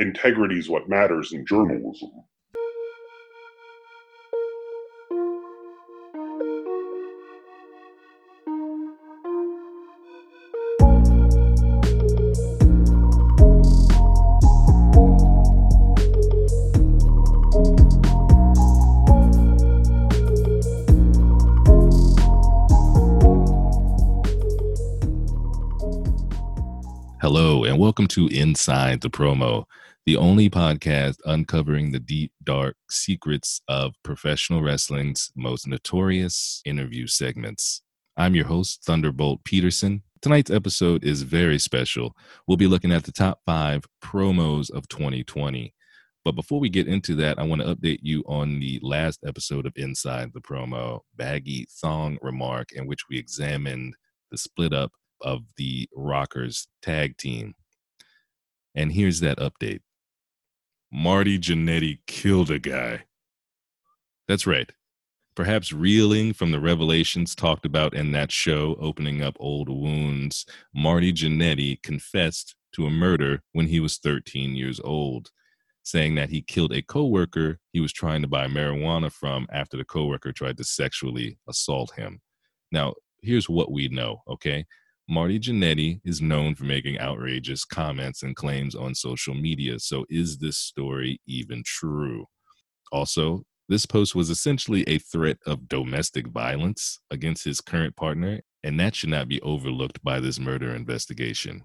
integrity 0.00 0.58
is 0.58 0.68
what 0.68 0.88
matters 0.88 1.32
in 1.32 1.44
journalism. 1.44 2.10
Hello, 27.20 27.64
and 27.64 27.78
welcome 27.78 28.06
to 28.08 28.28
Inside 28.28 29.02
the 29.02 29.10
Promo, 29.10 29.66
the 30.06 30.16
only 30.16 30.48
podcast 30.48 31.16
uncovering 31.26 31.92
the 31.92 32.00
deep, 32.00 32.32
dark 32.42 32.76
secrets 32.90 33.60
of 33.68 33.94
professional 34.02 34.62
wrestling's 34.62 35.30
most 35.36 35.66
notorious 35.66 36.62
interview 36.64 37.06
segments. 37.06 37.82
I'm 38.16 38.34
your 38.34 38.46
host, 38.46 38.82
Thunderbolt 38.84 39.44
Peterson. 39.44 40.02
Tonight's 40.22 40.50
episode 40.50 41.04
is 41.04 41.22
very 41.22 41.58
special. 41.58 42.16
We'll 42.46 42.56
be 42.56 42.66
looking 42.66 42.92
at 42.92 43.04
the 43.04 43.12
top 43.12 43.40
five 43.44 43.84
promos 44.02 44.70
of 44.70 44.88
2020. 44.88 45.74
But 46.24 46.32
before 46.32 46.60
we 46.60 46.70
get 46.70 46.88
into 46.88 47.14
that, 47.16 47.38
I 47.38 47.44
want 47.44 47.62
to 47.62 47.74
update 47.74 48.00
you 48.02 48.22
on 48.26 48.58
the 48.58 48.78
last 48.82 49.20
episode 49.26 49.66
of 49.66 49.72
Inside 49.76 50.32
the 50.32 50.40
Promo, 50.40 51.00
Baggy 51.14 51.66
Thong 51.80 52.18
Remark, 52.22 52.72
in 52.72 52.86
which 52.86 53.08
we 53.08 53.18
examined 53.18 53.94
the 54.30 54.38
split 54.38 54.72
up 54.72 54.92
of 55.20 55.42
the 55.56 55.88
Rockers 55.94 56.68
tag 56.82 57.16
team. 57.18 57.54
And 58.74 58.92
here's 58.92 59.20
that 59.20 59.38
update 59.38 59.80
Marty 60.92 61.38
Jannetty 61.38 62.00
killed 62.06 62.50
a 62.50 62.58
guy. 62.58 63.04
That's 64.26 64.46
right. 64.46 64.70
Perhaps 65.36 65.72
reeling 65.72 66.32
from 66.32 66.50
the 66.50 66.60
revelations 66.60 67.34
talked 67.34 67.64
about 67.64 67.94
in 67.94 68.12
that 68.12 68.32
show, 68.32 68.76
opening 68.80 69.22
up 69.22 69.36
old 69.38 69.68
wounds, 69.68 70.44
Marty 70.74 71.12
Jannetty 71.12 71.80
confessed 71.82 72.56
to 72.72 72.86
a 72.86 72.90
murder 72.90 73.42
when 73.52 73.66
he 73.66 73.78
was 73.78 73.98
13 73.98 74.56
years 74.56 74.80
old, 74.80 75.30
saying 75.84 76.16
that 76.16 76.30
he 76.30 76.42
killed 76.42 76.72
a 76.72 76.82
coworker 76.82 77.58
he 77.72 77.80
was 77.80 77.92
trying 77.92 78.22
to 78.22 78.28
buy 78.28 78.46
marijuana 78.48 79.12
from 79.12 79.46
after 79.52 79.76
the 79.76 79.84
coworker 79.84 80.32
tried 80.32 80.56
to 80.56 80.64
sexually 80.64 81.38
assault 81.48 81.92
him. 81.96 82.20
Now, 82.72 82.94
here's 83.22 83.48
what 83.48 83.70
we 83.70 83.88
know, 83.88 84.22
okay? 84.28 84.66
Marty 85.10 85.40
Jannetty 85.40 86.00
is 86.04 86.22
known 86.22 86.54
for 86.54 86.64
making 86.64 87.00
outrageous 87.00 87.64
comments 87.64 88.22
and 88.22 88.36
claims 88.36 88.76
on 88.76 88.94
social 88.94 89.34
media. 89.34 89.80
So, 89.80 90.04
is 90.08 90.38
this 90.38 90.56
story 90.56 91.20
even 91.26 91.64
true? 91.66 92.26
Also, 92.92 93.42
this 93.68 93.86
post 93.86 94.14
was 94.14 94.30
essentially 94.30 94.84
a 94.86 94.98
threat 94.98 95.38
of 95.46 95.68
domestic 95.68 96.28
violence 96.28 97.00
against 97.10 97.44
his 97.44 97.60
current 97.60 97.96
partner, 97.96 98.40
and 98.62 98.78
that 98.78 98.94
should 98.94 99.10
not 99.10 99.26
be 99.26 99.40
overlooked 99.42 100.02
by 100.04 100.20
this 100.20 100.38
murder 100.38 100.74
investigation. 100.74 101.64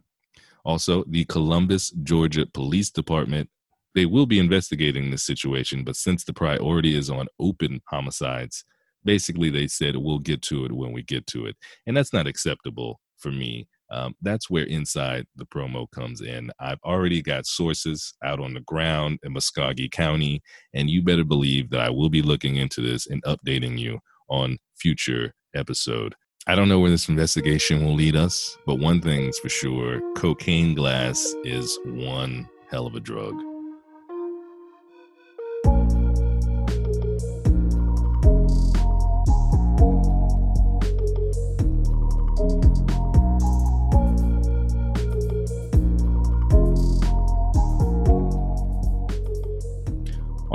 Also, 0.64 1.04
the 1.08 1.26
Columbus, 1.26 1.92
Georgia 1.92 2.48
Police 2.52 2.90
Department 2.90 3.50
they 3.94 4.06
will 4.06 4.26
be 4.26 4.40
investigating 4.40 5.10
this 5.10 5.24
situation, 5.24 5.86
but 5.86 5.96
since 5.96 6.26
the 6.26 6.34
priority 6.34 6.96
is 6.96 7.10
on 7.10 7.28
open 7.40 7.80
homicides, 7.88 8.66
basically 9.06 9.50
they 9.50 9.68
said 9.68 9.96
we'll 9.96 10.20
get 10.20 10.42
to 10.42 10.66
it 10.66 10.74
when 10.74 10.92
we 10.92 11.02
get 11.02 11.26
to 11.28 11.46
it. 11.46 11.56
And 11.88 11.96
that's 11.96 12.12
not 12.12 12.28
acceptable 12.28 13.00
for 13.18 13.32
me. 13.32 13.68
Um, 13.92 14.16
that's 14.22 14.50
where 14.50 14.66
inside 14.66 15.26
the 15.36 15.46
promo 15.46 15.90
comes 15.92 16.22
in. 16.22 16.52
I've 16.60 16.80
already 16.84 17.22
got 17.22 17.46
sources 17.46 18.14
out 18.24 18.40
on 18.40 18.54
the 18.54 18.62
ground 18.62 19.20
in 19.24 19.34
Muscogee 19.34 19.90
County, 19.90 20.42
and 20.74 20.90
you 20.90 21.04
better 21.04 21.24
believe 21.24 21.70
that 21.70 21.82
I 21.82 21.90
will 21.90 22.10
be 22.10 22.22
looking 22.22 22.56
into 22.56 22.82
this 22.82 23.08
and 23.08 23.24
updating 23.24 23.78
you 23.78 24.00
on 24.30 24.58
future 24.76 25.34
episode. 25.56 26.16
I 26.48 26.56
don't 26.56 26.70
know 26.70 26.80
where 26.80 26.92
this 26.92 27.10
investigation 27.10 27.84
will 27.84 27.96
lead 27.96 28.16
us, 28.16 28.58
but 28.66 28.80
one 28.80 29.02
thing's 29.02 29.40
for 29.40 29.50
sure 29.50 30.02
cocaine 30.16 30.76
glass 30.76 31.34
is 31.44 31.78
one 31.86 32.48
hell 32.70 32.88
of 32.88 32.96
a 32.96 33.00
drug. 33.00 33.55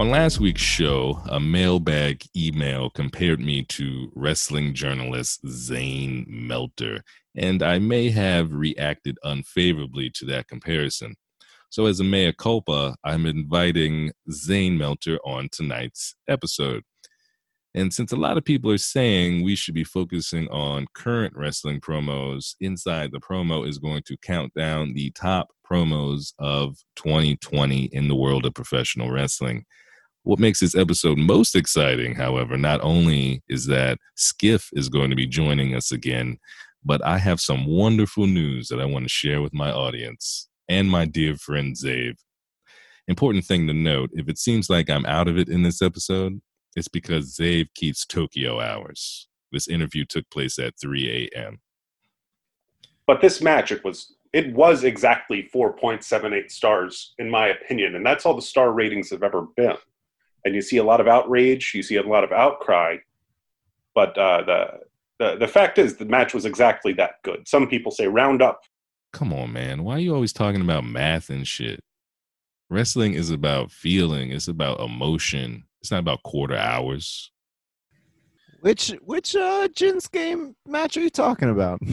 On 0.01 0.09
last 0.09 0.41
week's 0.41 0.63
show, 0.63 1.21
a 1.29 1.39
mailbag 1.39 2.25
email 2.35 2.89
compared 2.89 3.39
me 3.39 3.65
to 3.65 4.11
wrestling 4.15 4.73
journalist 4.73 5.47
Zane 5.47 6.25
Melter, 6.27 7.05
and 7.37 7.63
I 7.63 7.81
may 7.81 8.09
have 8.09 8.51
reacted 8.51 9.19
unfavorably 9.25 10.09
to 10.15 10.25
that 10.25 10.49
comparison. 10.49 11.17
So, 11.69 11.85
as 11.85 12.01
a 12.01 12.05
mea 12.05 12.33
culpa, 12.33 12.97
I'm 13.05 13.27
inviting 13.27 14.13
Zane 14.33 14.79
Melter 14.79 15.19
on 15.23 15.51
tonight's 15.53 16.15
episode. 16.27 16.83
And 17.75 17.93
since 17.93 18.11
a 18.11 18.17
lot 18.17 18.39
of 18.39 18.45
people 18.47 18.71
are 18.71 18.79
saying 18.79 19.45
we 19.45 19.55
should 19.55 19.75
be 19.75 19.85
focusing 19.85 20.49
on 20.49 20.87
current 20.95 21.35
wrestling 21.37 21.79
promos, 21.79 22.55
Inside 22.59 23.13
the 23.13 23.21
Promo 23.21 23.69
is 23.69 23.77
going 23.77 24.05
to 24.07 24.17
count 24.17 24.55
down 24.55 24.95
the 24.95 25.11
top 25.11 25.51
promos 25.71 26.33
of 26.39 26.79
2020 26.97 27.85
in 27.93 28.09
the 28.09 28.17
world 28.17 28.47
of 28.47 28.55
professional 28.55 29.11
wrestling. 29.11 29.67
What 30.31 30.39
makes 30.39 30.61
this 30.61 30.77
episode 30.77 31.19
most 31.19 31.57
exciting, 31.57 32.15
however, 32.15 32.57
not 32.57 32.81
only 32.85 33.43
is 33.49 33.67
that 33.67 33.99
Skiff 34.15 34.71
is 34.75 34.89
going 34.89 35.11
to 35.11 35.17
be 35.17 35.27
joining 35.27 35.75
us 35.75 35.91
again, 35.91 36.39
but 36.85 37.05
I 37.05 37.19
have 37.19 37.41
some 37.41 37.67
wonderful 37.67 38.29
news 38.29 38.69
that 38.69 38.81
I 38.81 38.85
want 38.85 39.07
to 39.07 39.09
share 39.09 39.43
with 39.43 39.53
my 39.53 39.73
audience 39.73 40.49
and 40.69 40.89
my 40.89 41.05
dear 41.05 41.35
friend 41.35 41.75
Zave. 41.75 42.15
Important 43.09 43.45
thing 43.45 43.67
to 43.67 43.73
note 43.73 44.11
if 44.13 44.29
it 44.29 44.39
seems 44.39 44.71
like 44.71 44.89
I'm 44.89 45.05
out 45.05 45.27
of 45.27 45.37
it 45.37 45.49
in 45.49 45.65
this 45.65 45.83
episode, 45.83 46.41
it's 46.77 46.87
because 46.87 47.37
Zave 47.37 47.67
keeps 47.75 48.07
Tokyo 48.07 48.61
hours. 48.61 49.27
This 49.51 49.67
interview 49.67 50.05
took 50.05 50.31
place 50.31 50.61
at 50.61 50.75
3 50.81 51.29
a.m. 51.35 51.59
But 53.05 53.21
this 53.21 53.43
it 53.43 53.83
was 53.83 54.15
it 54.33 54.55
was 54.55 54.85
exactly 54.85 55.51
4.78 55.53 56.53
stars 56.53 57.15
in 57.19 57.29
my 57.29 57.49
opinion, 57.49 57.97
and 57.97 58.07
that's 58.07 58.25
all 58.25 58.37
the 58.37 58.41
star 58.41 58.71
ratings 58.71 59.11
have 59.11 59.25
ever 59.25 59.49
been 59.57 59.75
and 60.45 60.55
you 60.55 60.63
see 60.63 60.79
a 60.79 60.85
lot 60.85 61.01
of 61.01 61.09
outrage, 61.09 61.73
you 61.75 61.83
see 61.83 61.97
a 61.97 62.03
lot 62.03 62.25
of 62.25 62.33
outcry. 62.33 62.97
But 63.95 64.17
uh, 64.17 64.43
the, 64.45 64.67
the 65.19 65.37
the 65.37 65.49
fact 65.49 65.79
is, 65.79 65.97
the 65.97 66.05
match 66.05 66.35
was 66.35 66.45
exactly 66.45 66.93
that 66.95 67.15
good. 67.25 67.47
Some 67.47 67.69
people 67.69 67.93
say 67.93 68.07
round 68.07 68.43
up. 68.43 68.63
Come 69.13 69.33
on, 69.33 69.53
man. 69.53 69.83
Why 69.83 69.95
are 69.95 70.01
you 70.01 70.15
always 70.15 70.33
talking 70.33 70.61
about 70.61 70.85
math 70.85 71.31
and 71.31 71.47
shit? 71.47 71.81
Wrestling 72.69 73.15
is 73.15 73.31
about 73.31 73.73
feeling. 73.73 74.31
It's 74.31 74.47
about 74.47 74.81
emotion. 74.81 75.65
It's 75.81 75.91
not 75.91 76.01
about 76.01 76.23
quarter 76.23 76.57
hours. 76.57 77.33
Which 78.61 78.95
which 79.03 79.35
uh 79.35 79.69
Jinsuke 79.69 80.55
match 80.67 80.97
are 80.97 81.01
you 81.01 81.11
talking 81.11 81.51
about? 81.51 81.81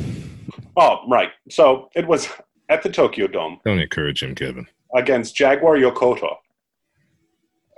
Oh, 0.80 1.00
right. 1.08 1.30
So 1.50 1.90
it 1.96 2.08
was 2.08 2.30
at 2.70 2.84
the 2.84 2.90
Tokyo 2.90 3.26
Dome. 3.26 3.60
Don't 3.66 3.80
encourage 3.80 4.22
him, 4.22 4.36
Kevin. 4.36 4.68
Against 4.96 5.36
Jaguar 5.36 5.76
Yokota. 5.78 6.36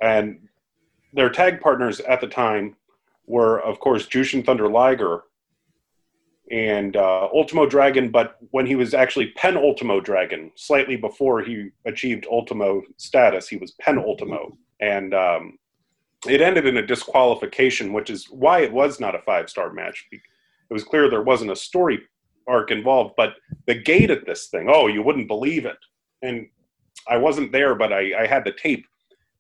And 0.02 0.48
their 1.14 1.30
tag 1.30 1.62
partners 1.62 2.00
at 2.02 2.22
the 2.22 2.28
time 2.28 2.75
were, 3.25 3.59
of 3.62 3.80
course, 3.80 4.08
Jushin 4.08 4.46
Thunder 4.46 4.70
Liger 4.70 5.24
and 6.52 6.96
uh, 6.96 7.30
Ultimo 7.34 7.68
Dragon, 7.68 8.09
but 8.09 8.38
when 8.52 8.66
he 8.66 8.75
was 8.75 8.94
actually 8.94 9.28
Pen 9.31 9.56
Ultimo 9.56 10.00
Dragon, 10.00 10.52
slightly 10.56 10.96
before 10.96 11.42
he 11.42 11.70
achieved 11.86 12.25
Ultimo 12.30 12.81
status, 12.97 13.47
he 13.47 13.58
was 13.58 13.72
Pen 13.79 14.00
Ultimo. 14.00 14.58
And 14.79 15.14
um, 15.14 15.59
it 16.28 16.41
ended 16.41 16.66
in 16.66 16.78
a 16.78 16.85
disqualification, 16.85 17.94
which 17.94 18.09
is 18.09 18.26
why 18.32 18.62
it 18.62 18.73
was 18.73 19.00
not 19.00 19.16
a 19.16 19.22
five 19.22 19.50
star 19.50 19.72
match. 19.72 20.08
It 20.12 20.73
was 20.73 20.84
clear 20.84 21.09
there 21.09 21.22
wasn't 21.22 21.52
a 21.52 21.55
story 21.55 22.00
arc 22.47 22.72
involved, 22.72 23.14
but 23.16 23.35
the 23.67 23.76
gate 23.76 24.09
at 24.09 24.26
this 24.26 24.47
thing, 24.47 24.67
oh, 24.70 24.88
you 24.88 25.03
wouldn't 25.03 25.28
believe 25.28 25.66
it. 25.66 25.78
And 26.23 26.47
I 27.08 27.17
wasn't 27.17 27.52
there, 27.52 27.76
but 27.76 27.94
I, 27.94 28.23
I 28.23 28.26
had 28.26 28.44
the 28.44 28.52
tape 28.52 28.85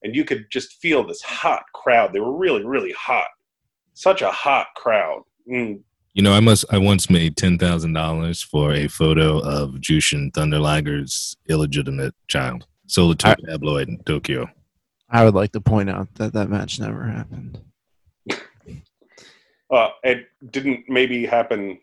and 0.03 0.15
you 0.15 0.23
could 0.23 0.49
just 0.49 0.73
feel 0.73 1.05
this 1.05 1.21
hot 1.21 1.63
crowd. 1.73 2.13
They 2.13 2.19
were 2.19 2.35
really, 2.35 2.65
really 2.65 2.91
hot. 2.91 3.27
Such 3.93 4.21
a 4.21 4.31
hot 4.31 4.67
crowd. 4.75 5.23
Mm. 5.49 5.81
You 6.13 6.23
know, 6.23 6.33
I 6.33 6.39
must. 6.39 6.65
I 6.71 6.77
once 6.77 7.09
made 7.09 7.37
ten 7.37 7.57
thousand 7.57 7.93
dollars 7.93 8.41
for 8.41 8.73
a 8.73 8.87
photo 8.87 9.39
of 9.39 9.75
Jushin 9.75 10.33
Thunder 10.33 10.59
Liger's 10.59 11.35
illegitimate 11.47 12.15
child. 12.27 12.65
Sold 12.87 13.13
it 13.13 13.19
to 13.19 13.35
tabloid 13.45 13.87
in 13.87 13.99
Tokyo. 14.03 14.49
I 15.09 15.23
would 15.23 15.35
like 15.35 15.51
to 15.53 15.61
point 15.61 15.89
out 15.89 16.13
that 16.15 16.33
that 16.33 16.49
match 16.49 16.79
never 16.79 17.03
happened. 17.03 17.59
uh, 19.71 19.89
it 20.03 20.27
didn't 20.51 20.85
maybe 20.87 21.25
happen 21.25 21.79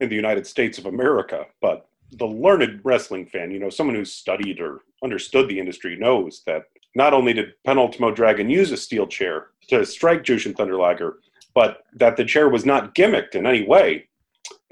in 0.00 0.08
the 0.08 0.16
United 0.16 0.46
States 0.46 0.78
of 0.78 0.86
America, 0.86 1.46
but 1.60 1.88
the 2.12 2.26
learned 2.26 2.80
wrestling 2.84 3.26
fan, 3.26 3.50
you 3.50 3.58
know, 3.58 3.70
someone 3.70 3.96
who's 3.96 4.12
studied 4.12 4.60
or 4.60 4.80
understood 5.02 5.48
the 5.48 5.58
industry 5.58 5.96
knows 5.96 6.42
that 6.46 6.64
not 6.94 7.14
only 7.14 7.32
did 7.32 7.54
Penultimo 7.66 8.14
Dragon 8.14 8.50
use 8.50 8.70
a 8.72 8.76
steel 8.76 9.06
chair 9.06 9.48
to 9.68 9.84
strike 9.86 10.24
Jushin 10.24 10.56
Thunder 10.56 10.76
Liger, 10.76 11.18
but 11.54 11.84
that 11.94 12.16
the 12.16 12.24
chair 12.24 12.48
was 12.48 12.64
not 12.64 12.94
gimmicked 12.94 13.34
in 13.34 13.46
any 13.46 13.66
way. 13.66 14.08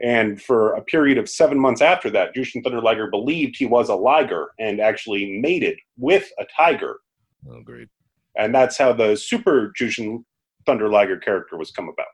And 0.02 0.40
for 0.40 0.74
a 0.74 0.82
period 0.82 1.18
of 1.18 1.28
seven 1.28 1.58
months 1.58 1.82
after 1.82 2.10
that, 2.10 2.34
Jushin 2.34 2.62
Thunder 2.62 2.80
Liger 2.80 3.08
believed 3.08 3.56
he 3.56 3.66
was 3.66 3.88
a 3.88 3.94
liger 3.94 4.50
and 4.58 4.80
actually 4.80 5.38
mated 5.40 5.78
with 5.98 6.30
a 6.38 6.46
tiger. 6.56 7.00
Oh, 7.48 7.62
great. 7.62 7.88
And 8.36 8.54
that's 8.54 8.78
how 8.78 8.92
the 8.92 9.16
Super 9.16 9.72
Jushin 9.78 10.24
Thunder 10.66 10.88
Liger 10.88 11.18
character 11.18 11.56
was 11.56 11.70
come 11.70 11.88
about. 11.88 12.06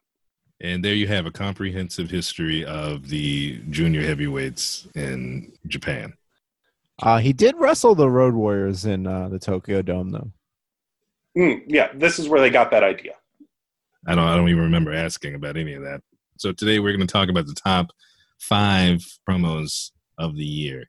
And 0.60 0.84
there 0.84 0.94
you 0.94 1.06
have 1.06 1.26
a 1.26 1.30
comprehensive 1.30 2.10
history 2.10 2.64
of 2.64 3.08
the 3.08 3.60
junior 3.70 4.02
heavyweights 4.02 4.88
in 4.94 5.52
Japan. 5.66 6.14
Uh, 7.02 7.18
he 7.18 7.32
did 7.32 7.54
wrestle 7.58 7.94
the 7.94 8.08
Road 8.08 8.34
Warriors 8.34 8.84
in 8.84 9.06
uh, 9.06 9.28
the 9.28 9.38
Tokyo 9.38 9.82
Dome, 9.82 10.10
though. 10.10 10.32
Mm, 11.36 11.62
yeah, 11.66 11.90
this 11.94 12.18
is 12.18 12.28
where 12.28 12.40
they 12.40 12.50
got 12.50 12.70
that 12.70 12.82
idea. 12.82 13.12
I 14.06 14.14
don't. 14.14 14.24
I 14.24 14.36
don't 14.36 14.48
even 14.48 14.62
remember 14.62 14.94
asking 14.94 15.34
about 15.34 15.56
any 15.56 15.74
of 15.74 15.82
that. 15.82 16.00
So 16.38 16.52
today 16.52 16.78
we're 16.78 16.96
going 16.96 17.06
to 17.06 17.12
talk 17.12 17.28
about 17.28 17.46
the 17.46 17.54
top 17.54 17.90
five 18.38 19.04
promos 19.28 19.90
of 20.18 20.36
the 20.36 20.44
year. 20.44 20.88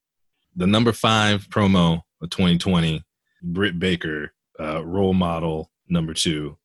The 0.56 0.68
number 0.68 0.92
five 0.92 1.48
promo 1.50 2.01
of 2.21 2.30
2020, 2.30 3.04
Britt 3.44 3.80
Baker, 3.80 4.33
uh, 4.59 4.86
role 4.86 5.13
model 5.13 5.71
number 5.89 6.13
two. 6.13 6.57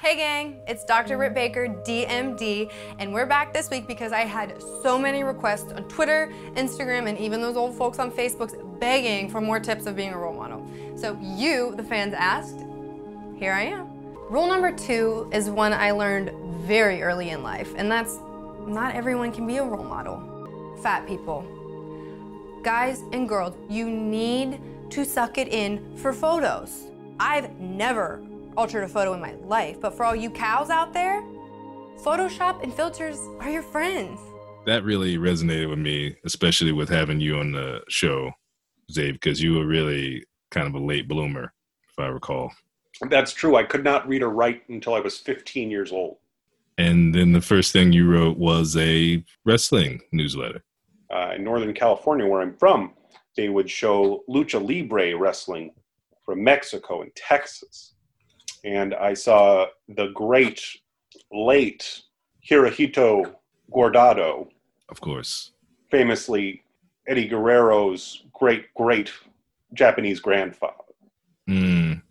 Hey 0.00 0.14
gang, 0.14 0.60
it's 0.68 0.84
Dr. 0.84 1.16
Britt 1.16 1.34
Baker, 1.34 1.66
DMD, 1.66 2.70
and 3.00 3.12
we're 3.12 3.26
back 3.26 3.52
this 3.52 3.68
week 3.68 3.88
because 3.88 4.12
I 4.12 4.20
had 4.20 4.62
so 4.80 4.96
many 4.96 5.24
requests 5.24 5.72
on 5.72 5.88
Twitter, 5.88 6.32
Instagram, 6.54 7.08
and 7.08 7.18
even 7.18 7.40
those 7.42 7.56
old 7.56 7.76
folks 7.76 7.98
on 7.98 8.12
Facebook 8.12 8.78
begging 8.78 9.28
for 9.28 9.40
more 9.40 9.58
tips 9.58 9.86
of 9.86 9.96
being 9.96 10.12
a 10.12 10.16
role 10.16 10.32
model. 10.32 10.64
So 10.94 11.18
you, 11.20 11.74
the 11.74 11.82
fans, 11.82 12.14
asked, 12.16 12.60
here 13.38 13.52
I 13.52 13.62
am. 13.62 13.88
Rule 14.30 14.46
number 14.46 14.70
two 14.70 15.28
is 15.32 15.50
one 15.50 15.72
I 15.72 15.90
learned 15.90 16.30
very 16.60 17.02
early 17.02 17.30
in 17.30 17.42
life, 17.42 17.74
and 17.76 17.90
that's 17.90 18.20
not 18.68 18.94
everyone 18.94 19.32
can 19.32 19.48
be 19.48 19.56
a 19.56 19.64
role 19.64 19.82
model. 19.82 20.78
Fat 20.80 21.08
people. 21.08 21.42
Guys 22.62 23.02
and 23.10 23.28
girls, 23.28 23.56
you 23.68 23.90
need 23.90 24.60
to 24.90 25.04
suck 25.04 25.38
it 25.38 25.48
in 25.48 25.96
for 25.96 26.12
photos. 26.12 26.84
I've 27.18 27.58
never 27.58 28.22
altered 28.58 28.82
a 28.82 28.88
photo 28.88 29.14
in 29.14 29.20
my 29.20 29.34
life, 29.44 29.80
but 29.80 29.94
for 29.94 30.04
all 30.04 30.16
you 30.16 30.28
cows 30.28 30.68
out 30.68 30.92
there, 30.92 31.22
Photoshop 32.02 32.60
and 32.64 32.74
filters 32.74 33.20
are 33.38 33.48
your 33.48 33.62
friends. 33.62 34.18
That 34.66 34.82
really 34.82 35.16
resonated 35.16 35.70
with 35.70 35.78
me, 35.78 36.16
especially 36.24 36.72
with 36.72 36.88
having 36.88 37.20
you 37.20 37.38
on 37.38 37.52
the 37.52 37.82
show, 37.88 38.32
Zave, 38.92 39.12
because 39.12 39.40
you 39.40 39.54
were 39.54 39.64
really 39.64 40.24
kind 40.50 40.66
of 40.66 40.74
a 40.74 40.84
late 40.84 41.06
bloomer, 41.06 41.52
if 41.88 41.98
I 42.00 42.06
recall. 42.06 42.50
That's 43.08 43.32
true. 43.32 43.54
I 43.54 43.62
could 43.62 43.84
not 43.84 44.08
read 44.08 44.22
or 44.22 44.30
write 44.30 44.68
until 44.68 44.94
I 44.94 45.00
was 45.00 45.18
15 45.18 45.70
years 45.70 45.92
old. 45.92 46.16
And 46.78 47.14
then 47.14 47.32
the 47.32 47.40
first 47.40 47.72
thing 47.72 47.92
you 47.92 48.10
wrote 48.10 48.38
was 48.38 48.76
a 48.76 49.24
wrestling 49.44 50.00
newsletter. 50.10 50.64
Uh, 51.14 51.34
in 51.36 51.44
Northern 51.44 51.74
California, 51.74 52.26
where 52.26 52.40
I'm 52.40 52.56
from, 52.56 52.94
they 53.36 53.48
would 53.48 53.70
show 53.70 54.24
lucha 54.28 54.60
libre 54.60 55.16
wrestling 55.16 55.70
from 56.24 56.42
Mexico 56.42 57.02
and 57.02 57.14
Texas. 57.14 57.94
And 58.64 58.94
I 58.94 59.14
saw 59.14 59.66
the 59.88 60.08
great 60.08 60.60
late 61.32 62.02
Hirohito 62.48 63.34
Guardado, 63.72 64.48
Of 64.88 65.00
course. 65.00 65.52
famously 65.90 66.62
Eddie 67.06 67.28
Guerrero's 67.28 68.22
great 68.32 68.72
great 68.74 69.10
Japanese 69.74 70.20
grandfather. 70.20 70.74
Mm, 71.48 72.02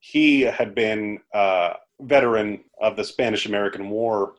he 0.00 0.40
had 0.42 0.74
been 0.74 1.18
a 1.32 1.74
veteran 2.00 2.64
of 2.80 2.96
the 2.96 3.04
Spanish 3.04 3.46
American 3.46 3.90
War 3.90 4.34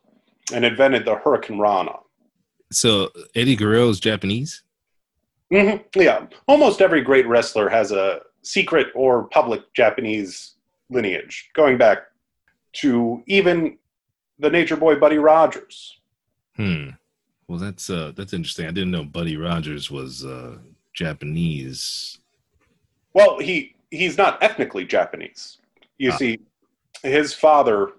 and 0.53 0.65
invented 0.65 1.05
the 1.05 1.15
Hurricane 1.15 1.59
Rana. 1.59 1.93
so 2.71 3.09
Eddie 3.35 3.55
Guerrero's 3.55 3.99
Japanese? 3.99 4.63
hmm 5.51 5.77
Yeah, 5.95 6.27
almost 6.47 6.81
every 6.81 7.01
great 7.01 7.27
wrestler 7.27 7.69
has 7.69 7.91
a 7.91 8.21
secret 8.43 8.87
or 8.95 9.27
public 9.29 9.61
Japanese 9.73 10.55
lineage, 10.89 11.49
going 11.53 11.77
back 11.77 11.99
to 12.73 13.23
even 13.27 13.77
the 14.39 14.49
Nature 14.49 14.75
Boy 14.77 14.95
Buddy 14.95 15.17
Rogers. 15.17 15.97
Hmm. 16.55 16.89
Well, 17.47 17.57
that's 17.59 17.89
uh, 17.89 18.11
that's 18.15 18.33
interesting. 18.33 18.67
I 18.67 18.71
didn't 18.71 18.91
know 18.91 19.03
Buddy 19.03 19.37
Rogers 19.37 19.89
was 19.89 20.23
uh, 20.25 20.57
Japanese. 20.93 22.19
Well, 23.13 23.39
he 23.39 23.75
he's 23.91 24.17
not 24.17 24.41
ethnically 24.43 24.85
Japanese. 24.85 25.57
You 25.97 26.11
Ah. 26.11 26.17
see, 26.17 26.39
his 27.03 27.33
father 27.33 27.93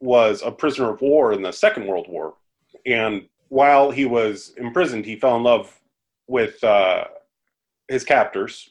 was 0.00 0.42
a 0.42 0.50
prisoner 0.50 0.90
of 0.90 1.00
war 1.00 1.32
in 1.32 1.42
the 1.42 1.52
Second 1.52 1.86
World 1.86 2.06
War, 2.08 2.34
and 2.86 3.28
while 3.48 3.90
he 3.90 4.04
was 4.06 4.54
imprisoned, 4.56 5.04
he 5.04 5.16
fell 5.16 5.36
in 5.36 5.42
love 5.42 5.78
with 6.26 6.62
uh, 6.64 7.04
his 7.88 8.04
captors 8.04 8.70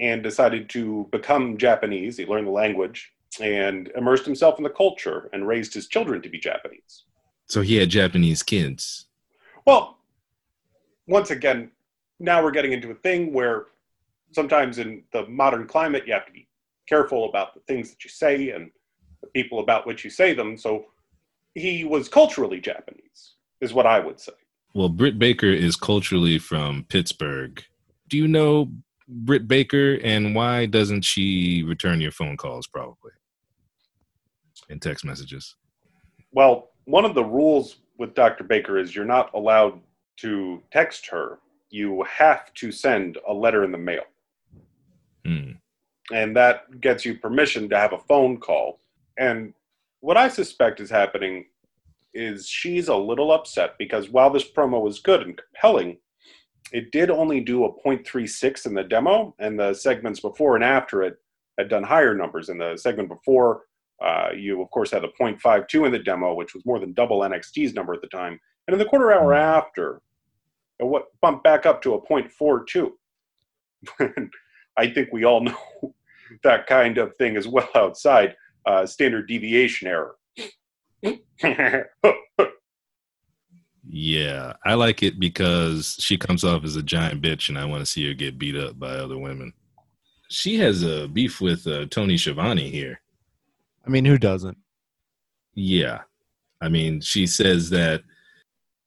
and 0.00 0.22
decided 0.22 0.68
to 0.70 1.06
become 1.12 1.58
Japanese. 1.58 2.16
He 2.16 2.26
learned 2.26 2.46
the 2.46 2.52
language 2.52 3.12
and 3.40 3.88
immersed 3.96 4.24
himself 4.24 4.58
in 4.58 4.64
the 4.64 4.70
culture 4.70 5.28
and 5.32 5.46
raised 5.46 5.74
his 5.74 5.86
children 5.86 6.22
to 6.22 6.28
be 6.28 6.38
Japanese. 6.38 7.04
So 7.46 7.60
he 7.60 7.76
had 7.76 7.90
Japanese 7.90 8.42
kids. 8.42 9.06
Well, 9.66 9.98
once 11.06 11.30
again, 11.30 11.70
now 12.18 12.42
we're 12.42 12.50
getting 12.50 12.72
into 12.72 12.90
a 12.90 12.94
thing 12.94 13.32
where 13.32 13.66
sometimes 14.32 14.78
in 14.78 15.02
the 15.12 15.26
modern 15.26 15.66
climate, 15.66 16.06
you 16.06 16.12
have 16.12 16.26
to 16.26 16.32
be 16.32 16.48
careful 16.88 17.28
about 17.28 17.54
the 17.54 17.60
things 17.60 17.90
that 17.90 18.02
you 18.02 18.10
say 18.10 18.50
and 18.50 18.70
the 19.20 19.28
people 19.28 19.60
about 19.60 19.86
which 19.86 20.02
you 20.02 20.10
say 20.10 20.32
them. 20.32 20.56
So 20.56 20.86
he 21.54 21.84
was 21.84 22.08
culturally 22.08 22.60
Japanese, 22.60 23.34
is 23.60 23.74
what 23.74 23.86
I 23.86 24.00
would 24.00 24.18
say. 24.18 24.32
Well, 24.72 24.88
Britt 24.88 25.18
Baker 25.18 25.46
is 25.46 25.76
culturally 25.76 26.38
from 26.38 26.84
Pittsburgh. 26.88 27.62
Do 28.08 28.16
you 28.16 28.28
know 28.28 28.70
Britt 29.10 29.48
Baker 29.48 29.98
and 30.02 30.34
why 30.34 30.66
doesn't 30.66 31.02
she 31.02 31.64
return 31.64 32.00
your 32.00 32.12
phone 32.12 32.36
calls 32.36 32.66
probably 32.66 33.12
and 34.68 34.80
text 34.80 35.04
messages? 35.04 35.56
Well, 36.32 36.70
one 36.84 37.04
of 37.04 37.14
the 37.14 37.24
rules 37.24 37.78
with 37.98 38.14
Dr. 38.14 38.44
Baker 38.44 38.78
is 38.78 38.94
you're 38.94 39.04
not 39.04 39.34
allowed 39.34 39.80
to 40.18 40.62
text 40.72 41.06
her. 41.08 41.40
You 41.70 42.04
have 42.04 42.54
to 42.54 42.70
send 42.70 43.18
a 43.28 43.32
letter 43.32 43.64
in 43.64 43.72
the 43.72 43.78
mail. 43.78 44.02
Hmm. 45.26 45.50
and 46.10 46.34
that 46.34 46.80
gets 46.80 47.04
you 47.04 47.18
permission 47.18 47.68
to 47.68 47.78
have 47.78 47.92
a 47.92 47.98
phone 47.98 48.38
call. 48.38 48.80
And 49.18 49.52
what 50.00 50.16
I 50.16 50.28
suspect 50.28 50.80
is 50.80 50.88
happening 50.88 51.44
is 52.14 52.48
she's 52.48 52.88
a 52.88 52.96
little 52.96 53.32
upset 53.32 53.76
because 53.78 54.08
while 54.08 54.30
this 54.30 54.50
promo 54.50 54.80
was 54.80 54.98
good 54.98 55.20
and 55.20 55.38
compelling, 55.38 55.98
it 56.72 56.92
did 56.92 57.10
only 57.10 57.40
do 57.40 57.64
a 57.64 57.72
0.36 57.82 58.66
in 58.66 58.74
the 58.74 58.84
demo, 58.84 59.34
and 59.38 59.58
the 59.58 59.74
segments 59.74 60.20
before 60.20 60.54
and 60.54 60.64
after 60.64 61.02
it 61.02 61.16
had 61.58 61.68
done 61.68 61.82
higher 61.82 62.14
numbers. 62.14 62.48
In 62.48 62.58
the 62.58 62.76
segment 62.76 63.08
before, 63.08 63.62
uh, 64.02 64.28
you 64.36 64.62
of 64.62 64.70
course 64.70 64.90
had 64.90 65.04
a 65.04 65.10
0.52 65.20 65.86
in 65.86 65.92
the 65.92 65.98
demo, 65.98 66.34
which 66.34 66.54
was 66.54 66.64
more 66.64 66.78
than 66.78 66.92
double 66.92 67.20
NXT's 67.20 67.74
number 67.74 67.94
at 67.94 68.00
the 68.00 68.08
time, 68.08 68.38
and 68.66 68.74
in 68.74 68.78
the 68.78 68.84
quarter 68.84 69.12
hour 69.12 69.34
after, 69.34 70.00
it 70.78 70.84
wa- 70.84 71.02
bumped 71.20 71.44
back 71.44 71.66
up 71.66 71.82
to 71.82 71.94
a 71.94 72.00
0.42. 72.00 72.90
I 74.76 74.88
think 74.90 75.08
we 75.12 75.24
all 75.24 75.40
know 75.44 75.94
that 76.42 76.66
kind 76.66 76.98
of 76.98 77.16
thing 77.16 77.36
is 77.36 77.48
well 77.48 77.68
outside 77.74 78.36
uh, 78.66 78.86
standard 78.86 79.26
deviation 79.28 79.88
error. 79.88 80.16
Yeah, 83.86 84.54
I 84.64 84.74
like 84.74 85.02
it 85.02 85.18
because 85.18 85.96
she 85.98 86.16
comes 86.16 86.44
off 86.44 86.64
as 86.64 86.76
a 86.76 86.82
giant 86.82 87.22
bitch, 87.22 87.48
and 87.48 87.58
I 87.58 87.64
want 87.64 87.80
to 87.80 87.86
see 87.86 88.06
her 88.06 88.14
get 88.14 88.38
beat 88.38 88.56
up 88.56 88.78
by 88.78 88.90
other 88.90 89.18
women. 89.18 89.52
She 90.28 90.58
has 90.58 90.82
a 90.82 91.08
beef 91.08 91.40
with 91.40 91.66
uh, 91.66 91.86
Tony 91.86 92.16
Schiavone 92.16 92.70
here. 92.70 93.00
I 93.86 93.90
mean, 93.90 94.04
who 94.04 94.18
doesn't? 94.18 94.58
Yeah, 95.54 96.00
I 96.60 96.68
mean, 96.68 97.00
she 97.00 97.26
says 97.26 97.70
that 97.70 98.02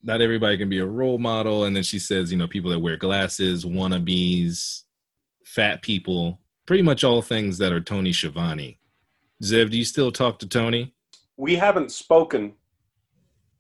not 0.04 0.22
everybody 0.22 0.58
can 0.58 0.70
be 0.70 0.80
a 0.80 0.86
role 0.86 1.18
model, 1.18 1.66
and 1.66 1.76
then 1.76 1.84
she 1.84 2.00
says, 2.00 2.32
you 2.32 2.38
know, 2.38 2.48
people 2.48 2.72
that 2.72 2.80
wear 2.80 2.98
glasses, 2.98 3.66
wannabes, 3.66 4.84
fat 5.46 5.82
people, 5.82 6.40
pretty 6.66 6.84
much 6.84 7.04
all 7.04 7.22
things 7.22 7.58
that 7.58 7.74
are 7.74 7.82
Tony 7.82 8.14
Schiavone. 8.14 8.80
Zev, 9.44 9.72
do 9.72 9.78
you 9.78 9.86
still 9.86 10.12
talk 10.12 10.40
to 10.40 10.48
Tony? 10.48 10.94
we 11.38 11.56
haven't 11.56 11.92
spoken 11.92 12.54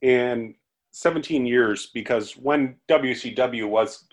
in 0.02 0.56
17 0.94 1.46
years 1.46 1.88
because 1.88 2.38
when 2.38 2.76
WCW 2.88 3.68
was 3.68 4.06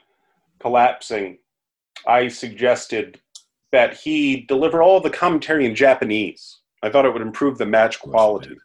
collapsing, 0.61 1.39
I 2.07 2.29
suggested 2.29 3.21
that 3.71 3.95
he 3.95 4.41
deliver 4.49 4.83
all 4.83 5.01
the 5.01 5.11
commentary 5.11 5.67
in 5.67 5.75
Japanese. 5.75 6.61
I 6.83 6.89
thought 6.91 7.05
it 7.05 7.13
would 7.13 7.23
improve 7.23 7.59
the 7.59 7.67
match 7.67 8.01
quality. 8.01 8.57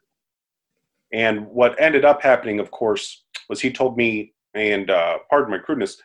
And 1.13 1.45
what 1.47 1.79
ended 1.79 2.05
up 2.05 2.21
happening, 2.21 2.59
of 2.59 2.71
course, 2.71 3.25
was 3.49 3.59
he 3.59 3.71
told 3.71 3.97
me, 3.97 4.33
and 4.53 4.89
uh, 4.89 5.19
pardon 5.29 5.51
my 5.51 5.59
crudeness, 5.59 6.01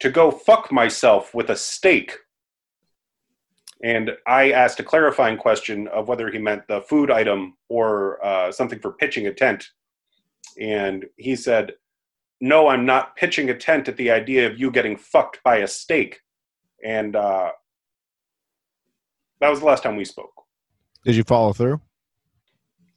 to 0.00 0.10
go 0.10 0.30
fuck 0.30 0.72
myself 0.72 1.34
with 1.34 1.50
a 1.50 1.56
steak. 1.56 2.16
And 3.84 4.12
I 4.26 4.52
asked 4.52 4.80
a 4.80 4.84
clarifying 4.84 5.36
question 5.36 5.86
of 5.88 6.08
whether 6.08 6.30
he 6.30 6.38
meant 6.38 6.66
the 6.66 6.80
food 6.80 7.10
item 7.10 7.58
or 7.68 8.24
uh, 8.24 8.50
something 8.50 8.78
for 8.78 8.92
pitching 8.92 9.26
a 9.26 9.34
tent. 9.34 9.68
And 10.58 11.06
he 11.16 11.36
said, 11.36 11.72
No, 12.40 12.68
I'm 12.68 12.84
not 12.86 13.16
pitching 13.16 13.50
a 13.50 13.56
tent 13.56 13.88
at 13.88 13.96
the 13.96 14.10
idea 14.10 14.46
of 14.46 14.58
you 14.58 14.70
getting 14.70 14.96
fucked 14.96 15.42
by 15.42 15.58
a 15.58 15.66
steak. 15.68 16.20
And 16.84 17.14
uh, 17.16 17.50
that 19.40 19.48
was 19.50 19.60
the 19.60 19.66
last 19.66 19.82
time 19.82 19.96
we 19.96 20.04
spoke. 20.04 20.32
Did 21.04 21.16
you 21.16 21.24
follow 21.24 21.52
through? 21.52 21.80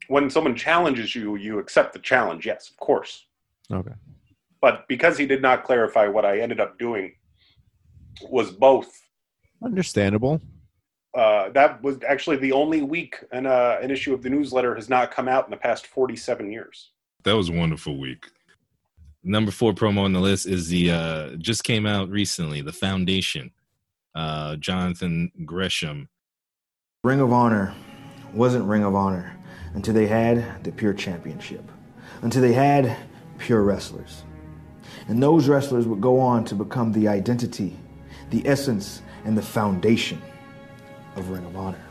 When 0.08 0.30
someone 0.30 0.56
challenges 0.56 1.16
you, 1.16 1.36
you 1.38 1.60
accept 1.60 1.94
the 1.94 2.00
challenge. 2.00 2.46
Yes, 2.46 2.70
of 2.70 2.78
course. 2.78 3.26
Okay. 3.72 3.94
But 4.62 4.88
because 4.88 5.18
he 5.18 5.26
did 5.26 5.42
not 5.42 5.64
clarify 5.64 6.08
what 6.08 6.26
I 6.26 6.40
ended 6.40 6.60
up 6.60 6.78
doing 6.78 7.14
was 8.30 8.52
both 8.52 8.92
Understandable. 9.64 10.42
uh, 11.18 11.50
that 11.50 11.82
was 11.82 11.98
actually 12.08 12.38
the 12.38 12.52
only 12.52 12.82
week 12.82 13.16
an, 13.32 13.46
uh, 13.46 13.78
an 13.82 13.92
issue 13.92 14.14
of 14.14 14.22
the 14.22 14.30
newsletter 14.30 14.76
has 14.76 14.90
not 14.90 15.10
come 15.12 15.28
out 15.30 15.46
in 15.46 15.52
the 15.52 15.58
past 15.58 15.88
47 15.88 16.52
years. 16.52 16.92
That 17.24 17.36
was 17.36 17.50
a 17.50 17.54
wonderful 17.54 17.98
week. 17.98 18.28
Number 19.24 19.52
four 19.52 19.74
promo 19.74 20.00
on 20.00 20.14
the 20.14 20.20
list 20.20 20.46
is 20.46 20.68
the 20.68 20.92
uh 20.92 21.30
just 21.38 21.64
came 21.64 21.86
out 21.86 22.10
recently, 22.10 22.62
the 22.62 22.74
Foundation. 22.74 23.52
Uh 24.14 24.58
Jonathan 24.58 25.32
Gresham. 25.46 26.10
Ring 27.04 27.22
of 27.22 27.32
Honor 27.32 27.74
wasn't 28.34 28.66
Ring 28.66 28.84
of 28.84 28.96
Honor 28.96 29.38
until 29.74 29.94
they 29.94 30.08
had 30.08 30.64
the 30.64 30.72
Pure 30.72 30.94
Championship, 30.94 31.64
until 32.22 32.42
they 32.42 32.54
had 32.54 32.96
pure 33.38 33.64
wrestlers. 33.64 34.24
And 35.08 35.22
those 35.22 35.48
wrestlers 35.48 35.88
would 35.88 36.02
go 36.02 36.20
on 36.20 36.46
to 36.46 36.56
become 36.56 36.92
the 36.92 37.08
identity, 37.08 37.76
the 38.30 38.48
essence, 38.48 39.02
and 39.26 39.38
the 39.38 39.42
foundation 39.42 40.22
of 41.16 41.30
Ring 41.30 41.46
of 41.46 41.56
Honor. 41.56 41.84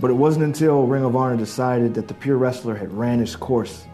But 0.00 0.10
it 0.10 0.14
wasn't 0.14 0.44
until 0.44 0.86
Ring 0.86 1.04
of 1.04 1.16
Honor 1.16 1.36
decided 1.36 1.94
that 1.94 2.08
the 2.08 2.14
pure 2.14 2.36
wrestler 2.36 2.74
had 2.74 2.92
ran 2.92 3.20
its 3.20 3.36
course, 3.36 3.86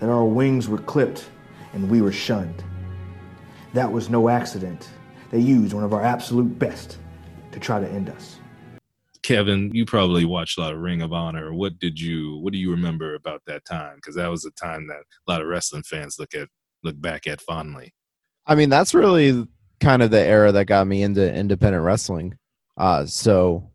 that 0.00 0.08
our 0.08 0.24
wings 0.24 0.68
were 0.68 0.78
clipped 0.78 1.28
and 1.72 1.88
we 1.88 2.02
were 2.02 2.12
shunned. 2.12 2.64
That 3.74 3.92
was 3.92 4.10
no 4.10 4.28
accident. 4.28 4.90
They 5.30 5.38
used 5.38 5.72
one 5.72 5.84
of 5.84 5.92
our 5.92 6.02
absolute 6.02 6.58
best 6.58 6.98
to 7.52 7.60
try 7.60 7.78
to 7.78 7.88
end 7.88 8.10
us. 8.10 8.38
Kevin, 9.22 9.70
you 9.72 9.84
probably 9.84 10.24
watched 10.24 10.58
a 10.58 10.62
lot 10.62 10.72
of 10.72 10.80
Ring 10.80 11.02
of 11.02 11.12
Honor. 11.12 11.52
What 11.52 11.78
did 11.78 12.00
you 12.00 12.38
what 12.38 12.52
do 12.52 12.58
you 12.58 12.70
remember 12.70 13.14
about 13.14 13.42
that 13.46 13.64
time? 13.64 13.96
Because 13.96 14.16
that 14.16 14.28
was 14.28 14.44
a 14.44 14.50
time 14.52 14.88
that 14.88 14.96
a 14.96 15.30
lot 15.30 15.42
of 15.42 15.46
wrestling 15.46 15.82
fans 15.82 16.16
look 16.18 16.34
at 16.34 16.48
look 16.82 17.00
back 17.00 17.26
at 17.26 17.40
fondly. 17.40 17.92
I 18.46 18.54
mean, 18.54 18.70
that's 18.70 18.94
really 18.94 19.46
kind 19.78 20.02
of 20.02 20.10
the 20.10 20.20
era 20.20 20.50
that 20.52 20.64
got 20.64 20.86
me 20.86 21.02
into 21.02 21.32
independent 21.32 21.84
wrestling. 21.84 22.38
Uh, 22.76 23.04
so 23.04 23.70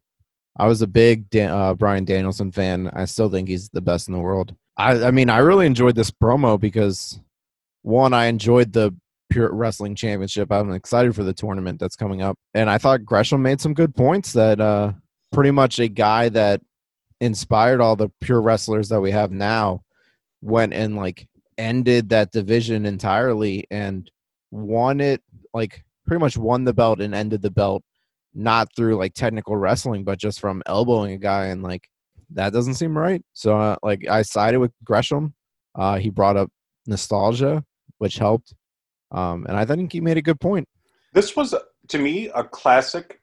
I 0.58 0.67
was 0.67 0.82
a 0.82 0.88
big 0.88 1.29
Dan- 1.29 1.51
uh, 1.51 1.74
Bryan 1.75 2.05
Danielson 2.05 2.51
fan. 2.51 2.89
I 2.94 3.05
still 3.05 3.29
think 3.29 3.48
he's 3.48 3.70
the 3.70 3.82
best 3.82 4.08
in 4.08 4.13
the 4.13 4.20
world. 4.20 4.55
I, 4.77 5.05
I 5.05 5.12
mean, 5.12 5.29
I 5.29 5.38
really 5.38 5.65
enjoyed 5.65 5.96
this 5.96 6.12
promo 6.12 6.60
because 6.60 7.20
one, 7.82 8.13
I 8.13 8.25
enjoyed 8.25 8.74
the 8.74 8.96
Pure 9.29 9.53
Wrestling 9.53 9.96
Championship. 9.96 10.51
I'm 10.51 10.72
excited 10.72 11.15
for 11.15 11.24
the 11.24 11.34
tournament 11.34 11.79
that's 11.79 11.96
coming 11.96 12.22
up, 12.22 12.38
and 12.53 12.70
I 12.70 12.77
thought 12.77 13.05
Gresham 13.05 13.41
made 13.41 13.62
some 13.62 13.74
good 13.74 13.96
points. 13.96 14.34
That 14.34 14.60
uh, 14.60 14.94
pretty 15.32 15.51
much 15.51 15.79
a 15.79 15.88
guy 15.88 16.29
that 16.29 16.62
inspired 17.22 17.82
all 17.82 17.96
the 17.96 18.10
pure 18.22 18.41
wrestlers 18.41 18.89
that 18.89 19.01
we 19.01 19.12
have 19.12 19.32
now 19.32 19.82
went 20.41 20.74
and 20.74 20.96
like 20.96 21.27
ended 21.58 22.10
that 22.10 22.32
division 22.32 22.86
entirely 22.86 23.65
and 23.72 24.12
won 24.51 25.00
it 25.00 25.22
like 25.53 25.84
pretty 26.05 26.20
much 26.20 26.38
won 26.38 26.65
the 26.65 26.74
belt 26.74 27.00
and 27.00 27.15
ended 27.15 27.41
the 27.41 27.50
belt 27.50 27.84
not 28.34 28.67
through 28.75 28.96
like 28.96 29.13
technical 29.13 29.55
wrestling 29.55 30.03
but 30.03 30.20
just 30.20 30.39
from 30.39 30.62
elbowing 30.65 31.13
a 31.13 31.17
guy 31.17 31.46
and 31.46 31.63
like 31.63 31.89
that 32.32 32.53
doesn't 32.53 32.75
seem 32.75 32.98
right 32.98 33.24
so 33.34 33.58
uh, 33.58 33.75
like 33.84 34.08
i 34.08 34.22
sided 34.22 34.60
with 34.60 34.72
gresham 34.84 35.34
uh 35.75 35.98
he 35.98 36.10
brought 36.10 36.38
up 36.38 36.50
nostalgia 36.88 37.63
which 37.98 38.17
helped 38.17 38.53
um 39.12 39.46
and 39.48 39.58
i 39.58 39.65
think 39.65 39.91
he 39.91 40.01
made 40.01 40.17
a 40.17 40.22
good 40.22 40.39
point 40.39 40.67
This 41.13 41.36
was, 41.36 41.55
to 41.88 41.98
me, 41.98 42.27
a 42.36 42.44
classic 42.44 43.22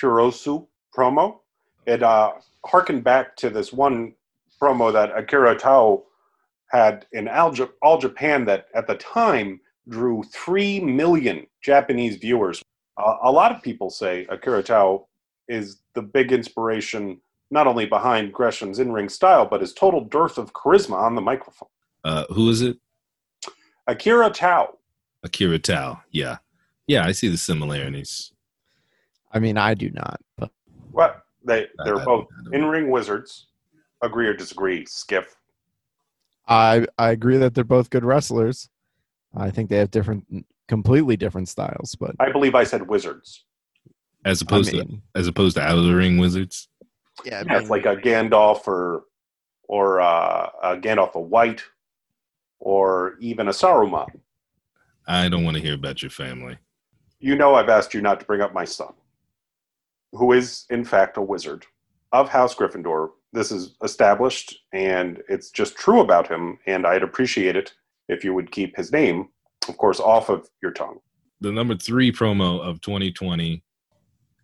Purosu 0.00 0.66
promo. 0.96 1.40
It 1.86 2.02
uh, 2.02 2.32
harkened 2.64 3.04
back 3.04 3.36
to 3.36 3.50
this 3.50 3.72
one 3.72 4.14
promo 4.60 4.90
that 4.92 5.14
Akira 5.16 5.54
Tao 5.58 6.04
had 6.70 7.04
in 7.12 7.28
All, 7.28 7.54
Ja- 7.54 7.66
All 7.82 7.98
Japan 7.98 8.44
that 8.46 8.68
at 8.74 8.86
the 8.86 8.94
time 8.94 9.60
drew 9.88 10.22
3 10.32 10.80
million 10.80 11.46
Japanese 11.62 12.16
viewers. 12.16 12.62
Uh, 12.96 13.16
a 13.22 13.30
lot 13.30 13.52
of 13.54 13.62
people 13.62 13.90
say 13.90 14.26
Akira 14.30 14.62
Tao 14.62 15.06
is 15.48 15.82
the 15.94 16.02
big 16.02 16.32
inspiration 16.32 17.20
not 17.50 17.66
only 17.66 17.86
behind 17.86 18.32
Gresham's 18.32 18.78
in 18.78 18.92
ring 18.92 19.08
style, 19.08 19.44
but 19.46 19.60
his 19.60 19.72
total 19.72 20.02
dearth 20.04 20.38
of 20.38 20.52
charisma 20.52 20.94
on 20.94 21.14
the 21.14 21.20
microphone. 21.20 21.68
Uh 22.04 22.24
who 22.30 22.48
is 22.48 22.62
it? 22.62 22.78
Akira 23.86 24.30
Tao. 24.30 24.78
Akira 25.22 25.58
Tao. 25.58 26.00
Yeah. 26.10 26.38
Yeah, 26.86 27.04
I 27.06 27.12
see 27.12 27.28
the 27.28 27.36
similarities. 27.36 28.32
i 29.32 29.38
mean 29.38 29.56
i 29.56 29.74
do 29.74 29.90
not 29.90 30.20
but 30.36 30.50
What? 30.90 31.22
They, 31.44 31.68
they're 31.84 32.00
I 32.00 32.04
both 32.04 32.26
don't- 32.28 32.40
I 32.40 32.50
don't- 32.50 32.54
in 32.54 32.64
ring 32.66 32.90
wizards. 32.90 33.46
Agree 34.02 34.26
or 34.26 34.34
disagree, 34.34 34.86
Skiff? 34.86 35.36
i 36.48 36.84
i 36.98 37.10
agree 37.10 37.36
that 37.36 37.54
they're 37.54 37.62
both 37.76 37.90
good 37.90 38.04
wrestlers 38.04 38.68
i 39.36 39.50
think 39.50 39.68
they 39.70 39.76
have 39.76 39.90
different 39.90 40.24
completely 40.68 41.16
different 41.16 41.48
styles 41.48 41.94
but 42.00 42.14
I 42.18 42.30
believe 42.32 42.54
I 42.54 42.64
said 42.64 42.88
wizards. 42.88 43.44
As 44.24 44.40
I 44.42 44.44
opposed 44.46 44.70
to 44.70 44.84
as 45.14 45.26
opposed 45.28 45.56
to 45.56 45.62
out 45.62 45.78
of 45.78 45.84
the 45.84 45.94
ring 45.94 46.16
wizards. 46.18 46.68
Yeah, 47.24 47.42
Yeah, 47.46 47.58
it's 47.58 47.70
like 47.70 47.86
a 47.86 47.96
Gandalf 47.96 48.66
or 48.66 49.04
or 49.68 50.00
uh, 50.00 50.50
a 50.62 50.76
Gandalf 50.76 51.12
the 51.12 51.20
White, 51.20 51.62
or 52.58 53.16
even 53.20 53.46
a 53.46 53.52
Saruman. 53.52 54.08
I 55.06 55.28
don't 55.28 55.44
want 55.44 55.56
to 55.56 55.62
hear 55.62 55.74
about 55.74 56.02
your 56.02 56.10
family. 56.10 56.58
You 57.20 57.36
know, 57.36 57.54
I've 57.54 57.68
asked 57.68 57.94
you 57.94 58.00
not 58.00 58.18
to 58.20 58.26
bring 58.26 58.40
up 58.40 58.52
my 58.52 58.64
son, 58.64 58.92
who 60.12 60.32
is 60.32 60.66
in 60.70 60.84
fact 60.84 61.16
a 61.16 61.22
wizard 61.22 61.66
of 62.12 62.28
House 62.28 62.54
Gryffindor. 62.54 63.10
This 63.32 63.52
is 63.52 63.76
established, 63.84 64.58
and 64.72 65.22
it's 65.28 65.50
just 65.50 65.76
true 65.76 66.00
about 66.00 66.26
him. 66.26 66.58
And 66.66 66.84
I'd 66.84 67.04
appreciate 67.04 67.54
it 67.54 67.72
if 68.08 68.24
you 68.24 68.34
would 68.34 68.50
keep 68.50 68.76
his 68.76 68.90
name, 68.90 69.28
of 69.68 69.76
course, 69.76 70.00
off 70.00 70.30
of 70.30 70.48
your 70.62 70.72
tongue. 70.72 70.98
the 71.40 71.52
number 71.52 71.76
three 71.76 72.10
promo 72.10 72.60
of 72.60 72.80
2020, 72.80 73.62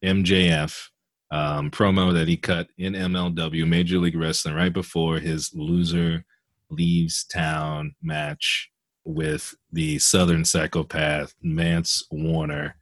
MJF 0.04 0.88
um, 1.30 1.70
promo 1.70 2.12
that 2.12 2.28
he 2.28 2.36
cut 2.36 2.68
in 2.78 2.92
MLW 2.92 3.66
Major 3.66 3.98
League 3.98 4.16
Wrestling 4.16 4.54
right 4.54 4.72
before 4.72 5.18
his 5.18 5.50
loser 5.54 6.24
leaves 6.70 7.24
town 7.24 7.94
match 8.02 8.70
with 9.04 9.54
the 9.72 9.98
Southern 9.98 10.44
psychopath 10.44 11.34
Mance 11.42 12.06
Warner. 12.10 12.76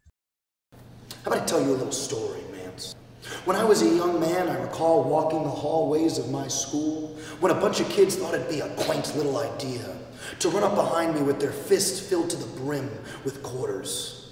How 1.25 1.31
about 1.31 1.43
I 1.43 1.45
tell 1.45 1.63
you 1.63 1.71
a 1.71 1.77
little 1.77 1.93
story, 1.93 2.41
Mance? 2.53 2.95
When 3.45 3.57
I 3.57 3.65
was 3.65 3.83
a 3.83 3.89
young 3.89 4.21
man, 4.21 4.49
I 4.49 4.61
recall 4.61 5.05
walking 5.05 5.43
the 5.43 5.51
hallways 5.51 6.19
of 6.19 6.31
my 6.31 6.49
school 6.49 7.17
when 7.41 7.53
a 7.53 7.55
bunch 7.55 7.81
of 7.81 7.89
kids 7.89 8.17
thought 8.17 8.35
it'd 8.35 8.49
be 8.49 8.61
a 8.61 8.69
quaint 8.77 9.15
little 9.17 9.39
idea 9.39 9.97
to 10.41 10.49
run 10.49 10.63
up 10.63 10.75
behind 10.75 11.15
me 11.15 11.23
with 11.23 11.41
their 11.41 11.53
fists 11.53 12.01
filled 12.01 12.31
to 12.31 12.37
the 12.37 12.47
brim 12.59 12.91
with 13.25 13.43
quarters. 13.43 14.24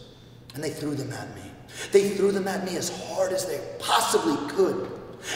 And 0.55 0.63
they 0.63 0.71
threw 0.71 0.95
them 0.95 1.13
at 1.13 1.35
me. 1.35 1.43
They 1.91 2.11
threw 2.11 2.33
them 2.33 2.47
at 2.49 2.65
me 2.65 2.77
as 2.77 2.91
hard 3.09 3.33
as 3.33 3.47
they 3.47 3.61
possibly 3.79 4.37
could. 4.51 4.91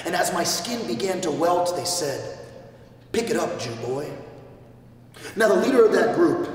And 0.04 0.14
as 0.14 0.32
my 0.32 0.44
skin 0.44 0.86
began 0.86 1.20
to 1.22 1.30
welt, 1.30 1.74
they 1.76 1.84
said, 1.84 2.38
Pick 3.12 3.30
it 3.30 3.36
up, 3.36 3.58
Jew 3.58 3.74
boy. 3.76 4.10
Now, 5.36 5.48
the 5.48 5.56
leader 5.56 5.84
of 5.84 5.92
that 5.92 6.14
group, 6.14 6.48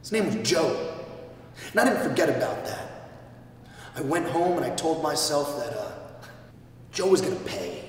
his 0.00 0.12
name 0.12 0.26
was 0.26 0.48
Joe. 0.48 0.94
And 1.70 1.80
I 1.80 1.84
didn't 1.84 2.08
forget 2.08 2.28
about 2.28 2.64
that. 2.64 3.10
I 3.96 4.00
went 4.02 4.28
home 4.28 4.56
and 4.56 4.64
I 4.64 4.70
told 4.74 5.02
myself 5.02 5.58
that 5.58 5.76
uh, 5.76 5.92
Joe 6.92 7.08
was 7.08 7.20
gonna 7.20 7.36
pay. 7.36 7.84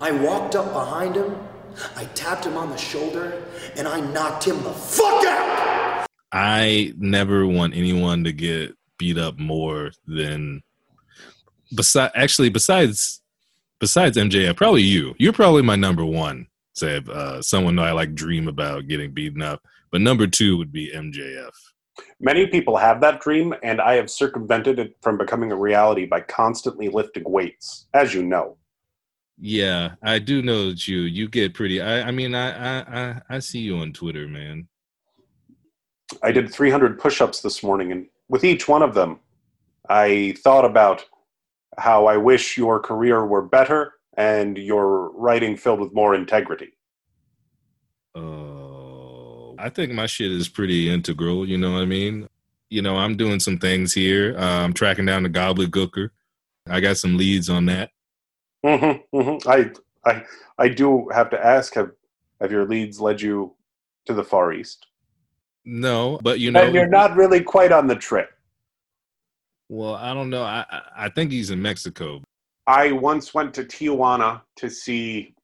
I 0.00 0.10
walked 0.12 0.54
up 0.54 0.72
behind 0.72 1.14
him, 1.14 1.36
I 1.96 2.04
tapped 2.06 2.44
him 2.44 2.56
on 2.56 2.70
the 2.70 2.76
shoulder, 2.76 3.42
and 3.76 3.86
I 3.86 4.00
knocked 4.00 4.44
him 4.44 4.62
the 4.62 4.72
fuck 4.72 5.24
out! 5.24 5.89
I 6.32 6.92
never 6.98 7.46
want 7.46 7.74
anyone 7.74 8.24
to 8.24 8.32
get 8.32 8.74
beat 8.98 9.18
up 9.18 9.38
more 9.38 9.92
than 10.06 10.62
besides 11.74 12.12
actually 12.14 12.50
besides 12.50 13.20
besides 13.78 14.16
MJF, 14.16 14.56
probably 14.56 14.82
you. 14.82 15.14
You're 15.18 15.32
probably 15.32 15.62
my 15.62 15.76
number 15.76 16.04
one. 16.04 16.46
Say 16.74 17.02
uh, 17.10 17.42
someone 17.42 17.78
I 17.78 17.92
like 17.92 18.14
dream 18.14 18.46
about 18.46 18.86
getting 18.86 19.12
beaten 19.12 19.42
up, 19.42 19.62
but 19.90 20.00
number 20.00 20.26
two 20.26 20.56
would 20.56 20.72
be 20.72 20.92
MJF. 20.94 21.50
Many 22.20 22.46
people 22.46 22.76
have 22.76 23.00
that 23.00 23.20
dream, 23.20 23.54
and 23.62 23.80
I 23.80 23.94
have 23.94 24.10
circumvented 24.10 24.78
it 24.78 24.96
from 25.02 25.18
becoming 25.18 25.52
a 25.52 25.56
reality 25.56 26.06
by 26.06 26.20
constantly 26.20 26.88
lifting 26.88 27.24
weights, 27.26 27.86
as 27.92 28.14
you 28.14 28.22
know. 28.22 28.56
Yeah, 29.38 29.92
I 30.02 30.18
do 30.18 30.42
know 30.42 30.70
that 30.70 30.86
you 30.86 31.00
you 31.00 31.28
get 31.28 31.54
pretty. 31.54 31.80
I 31.80 32.08
I 32.08 32.10
mean 32.10 32.34
I 32.34 32.50
I 32.50 33.00
I, 33.00 33.22
I 33.30 33.38
see 33.38 33.60
you 33.60 33.78
on 33.78 33.92
Twitter, 33.92 34.28
man. 34.28 34.68
I 36.22 36.32
did 36.32 36.52
300 36.52 36.98
push-ups 36.98 37.40
this 37.40 37.62
morning, 37.62 37.92
and 37.92 38.06
with 38.28 38.44
each 38.44 38.68
one 38.68 38.82
of 38.82 38.94
them, 38.94 39.20
I 39.88 40.34
thought 40.38 40.64
about 40.64 41.04
how 41.78 42.06
I 42.06 42.16
wish 42.16 42.56
your 42.56 42.80
career 42.80 43.24
were 43.26 43.42
better 43.42 43.94
and 44.16 44.58
your 44.58 45.10
writing 45.12 45.56
filled 45.56 45.80
with 45.80 45.94
more 45.94 46.14
integrity. 46.14 46.72
Uh, 48.14 49.52
I 49.54 49.70
think 49.72 49.92
my 49.92 50.06
shit 50.06 50.32
is 50.32 50.48
pretty 50.48 50.90
integral. 50.90 51.48
You 51.48 51.58
know 51.58 51.72
what 51.72 51.82
I 51.82 51.86
mean? 51.86 52.28
You 52.68 52.82
know, 52.82 52.96
I'm 52.96 53.16
doing 53.16 53.40
some 53.40 53.58
things 53.58 53.92
here. 53.92 54.36
Uh, 54.36 54.64
I'm 54.64 54.72
tracking 54.72 55.06
down 55.06 55.22
the 55.22 55.30
gobbledygooker. 55.30 56.10
I 56.68 56.80
got 56.80 56.98
some 56.98 57.16
leads 57.16 57.48
on 57.48 57.66
that. 57.66 57.90
Mm-hmm, 58.64 59.16
mm-hmm. 59.16 59.48
I, 59.48 59.70
I, 60.04 60.24
I 60.58 60.68
do 60.68 61.08
have 61.12 61.30
to 61.30 61.44
ask: 61.44 61.74
Have 61.74 61.92
have 62.40 62.52
your 62.52 62.66
leads 62.66 63.00
led 63.00 63.20
you 63.20 63.54
to 64.06 64.14
the 64.14 64.22
Far 64.24 64.52
East? 64.52 64.86
No, 65.64 66.18
but 66.22 66.40
you 66.40 66.50
know, 66.50 66.62
and 66.64 66.74
you're 66.74 66.86
not 66.88 67.16
really 67.16 67.40
quite 67.42 67.72
on 67.72 67.86
the 67.86 67.94
trip. 67.96 68.30
Well, 69.68 69.94
I 69.94 70.14
don't 70.14 70.30
know. 70.30 70.42
I 70.42 70.64
I- 70.96 71.08
think 71.10 71.30
he's 71.30 71.50
in 71.50 71.60
Mexico. 71.60 72.22
I 72.66 72.92
once 72.92 73.34
went 73.34 73.52
to 73.54 73.64
Tijuana 73.64 74.42
to 74.56 74.70
see 74.70 75.34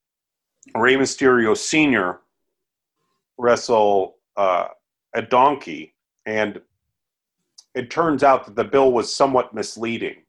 Rey 0.75 0.95
Mysterio 0.97 1.57
Sr. 1.57 2.21
wrestle 3.39 4.17
uh, 4.37 4.69
a 5.15 5.23
donkey, 5.23 5.95
and 6.25 6.61
it 7.75 7.91
turns 7.91 8.23
out 8.23 8.47
that 8.47 8.55
the 8.57 8.65
bill 8.65 8.93
was 8.93 9.15
somewhat 9.15 9.55
misleading. 9.55 10.23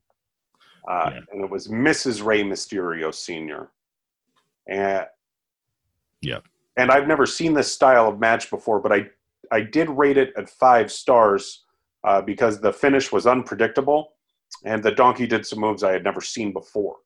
Uh, 0.90 1.12
Yeah. 1.14 1.20
And 1.32 1.44
it 1.44 1.50
was 1.50 1.68
Mrs. 1.68 2.24
Rey 2.24 2.44
Mysterio 2.44 3.14
Sr. 3.14 3.70
And 4.68 5.06
yeah. 6.22 6.40
and 6.78 6.92
I've 6.92 7.08
never 7.08 7.26
seen 7.26 7.54
this 7.54 7.72
style 7.72 8.08
of 8.10 8.20
match 8.20 8.50
before, 8.50 8.80
but 8.80 8.92
I 8.92 9.10
I 9.52 9.62
did 9.62 9.90
rate 9.90 10.18
it 10.18 10.34
at 10.38 10.50
five 10.50 10.92
stars 10.92 11.64
uh, 12.04 12.22
because 12.22 12.60
the 12.60 12.74
finish 12.74 13.12
was 13.12 13.28
unpredictable, 13.28 14.14
and 14.66 14.84
the 14.84 14.92
donkey 14.92 15.28
did 15.28 15.46
some 15.46 15.60
moves 15.60 15.84
I 15.84 15.92
had 15.92 16.04
never 16.04 16.22
seen 16.22 16.54
before 16.54 16.98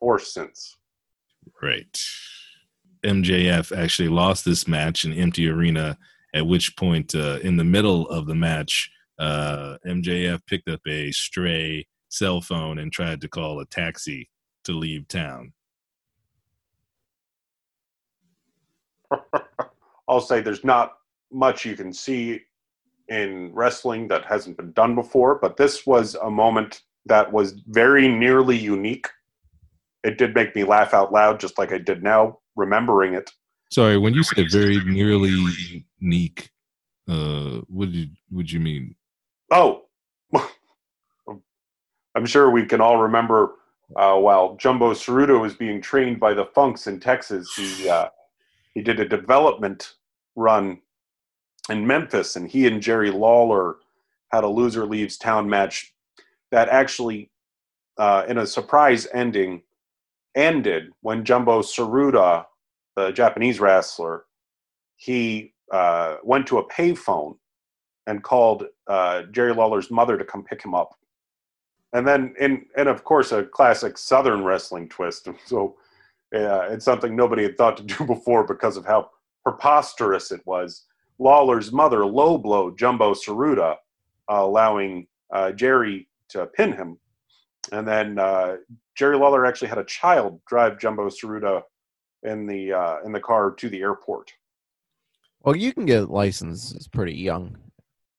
or 0.00 0.18
since. 0.18 0.76
Right. 1.62 1.98
MJF 3.04 3.76
actually 3.76 4.08
lost 4.08 4.44
this 4.44 4.68
match 4.68 5.04
in 5.04 5.12
empty 5.12 5.48
arena. 5.48 5.98
At 6.34 6.46
which 6.46 6.76
point, 6.76 7.14
uh, 7.14 7.38
in 7.42 7.56
the 7.56 7.64
middle 7.64 8.08
of 8.08 8.26
the 8.26 8.34
match, 8.34 8.90
uh, 9.18 9.78
MJF 9.86 10.46
picked 10.46 10.68
up 10.68 10.80
a 10.86 11.10
stray 11.10 11.86
cell 12.08 12.40
phone 12.40 12.78
and 12.78 12.92
tried 12.92 13.20
to 13.20 13.28
call 13.28 13.60
a 13.60 13.66
taxi 13.66 14.28
to 14.64 14.72
leave 14.72 15.08
town. 15.08 15.52
I'll 20.08 20.20
say 20.20 20.40
there's 20.40 20.64
not 20.64 20.92
much 21.32 21.64
you 21.64 21.76
can 21.76 21.92
see 21.92 22.40
in 23.08 23.52
wrestling 23.52 24.08
that 24.08 24.24
hasn't 24.24 24.56
been 24.56 24.72
done 24.72 24.94
before, 24.94 25.38
but 25.40 25.56
this 25.56 25.86
was 25.86 26.14
a 26.16 26.30
moment 26.30 26.82
that 27.06 27.32
was 27.32 27.54
very 27.68 28.08
nearly 28.08 28.56
unique. 28.56 29.08
It 30.04 30.16
did 30.16 30.34
make 30.34 30.54
me 30.54 30.64
laugh 30.64 30.94
out 30.94 31.12
loud, 31.12 31.40
just 31.40 31.58
like 31.58 31.72
I 31.72 31.78
did 31.78 32.02
now, 32.02 32.38
remembering 32.56 33.14
it. 33.14 33.30
Sorry, 33.70 33.98
when 33.98 34.14
you 34.14 34.22
said 34.22 34.50
very 34.50 34.82
nearly 34.84 35.84
unique, 36.00 36.50
uh, 37.08 37.60
what 37.68 37.92
did 37.92 38.10
would 38.30 38.50
you 38.50 38.60
mean? 38.60 38.94
Oh, 39.50 39.82
I'm 42.14 42.26
sure 42.26 42.50
we 42.50 42.64
can 42.64 42.80
all 42.80 42.98
remember 42.98 43.54
uh, 43.96 44.16
while 44.16 44.56
Jumbo 44.56 44.92
Tsuruta 44.92 45.40
was 45.40 45.54
being 45.54 45.80
trained 45.80 46.20
by 46.20 46.34
the 46.34 46.46
Funks 46.46 46.86
in 46.86 47.00
Texas, 47.00 47.52
he 47.54 47.88
uh, 47.88 48.08
he 48.74 48.82
did 48.82 49.00
a 49.00 49.08
development 49.08 49.94
run 50.36 50.80
in 51.70 51.86
Memphis, 51.86 52.36
and 52.36 52.48
he 52.48 52.66
and 52.66 52.82
Jerry 52.82 53.10
Lawler 53.10 53.76
had 54.32 54.44
a 54.44 54.48
loser 54.48 54.84
leaves 54.86 55.16
town 55.16 55.48
match 55.48 55.94
that 56.50 56.68
actually, 56.68 57.30
uh, 57.98 58.24
in 58.28 58.38
a 58.38 58.46
surprise 58.46 59.06
ending, 59.12 59.62
ended 60.34 60.90
when 61.00 61.24
Jumbo 61.24 61.60
Tsuruta, 61.60 62.44
the 62.96 63.10
Japanese 63.12 63.60
wrestler, 63.60 64.24
he 64.96 65.54
uh, 65.72 66.16
went 66.22 66.46
to 66.48 66.58
a 66.58 66.68
payphone 66.68 67.36
and 68.06 68.22
called 68.22 68.66
uh, 68.86 69.22
Jerry 69.30 69.54
Lawler's 69.54 69.90
mother 69.90 70.18
to 70.18 70.24
come 70.24 70.42
pick 70.44 70.64
him 70.64 70.74
up. 70.74 70.94
And 71.92 72.06
then, 72.06 72.34
in 72.38 72.66
and 72.76 72.88
of 72.88 73.02
course, 73.04 73.32
a 73.32 73.44
classic 73.44 73.98
Southern 73.98 74.44
wrestling 74.44 74.88
twist. 74.88 75.28
So 75.46 75.76
it's 76.32 76.84
something 76.84 77.16
nobody 77.16 77.42
had 77.42 77.56
thought 77.56 77.76
to 77.78 77.82
do 77.82 78.04
before 78.06 78.46
because 78.46 78.76
of 78.76 78.86
how 78.86 79.10
preposterous 79.44 80.30
it 80.30 80.40
was. 80.46 80.84
Lawler's 81.20 81.70
mother 81.70 82.04
low 82.04 82.38
blow 82.38 82.70
Jumbo 82.70 83.12
Tsuruta, 83.14 83.72
uh, 83.72 83.76
allowing 84.28 85.06
uh, 85.32 85.52
Jerry 85.52 86.08
to 86.30 86.46
pin 86.46 86.72
him. 86.72 86.98
And 87.72 87.86
then 87.86 88.18
uh, 88.18 88.56
Jerry 88.96 89.16
Lawler 89.16 89.44
actually 89.46 89.68
had 89.68 89.78
a 89.78 89.84
child 89.84 90.40
drive 90.46 90.78
Jumbo 90.80 91.08
Tsuruta 91.08 91.62
in 92.22 92.46
the 92.46 92.72
uh, 92.72 92.96
in 93.04 93.12
the 93.12 93.20
car 93.20 93.52
to 93.52 93.68
the 93.68 93.80
airport. 93.80 94.32
Well, 95.42 95.54
you 95.56 95.72
can 95.72 95.86
get 95.86 96.10
licenses 96.10 96.88
pretty 96.88 97.14
young 97.14 97.56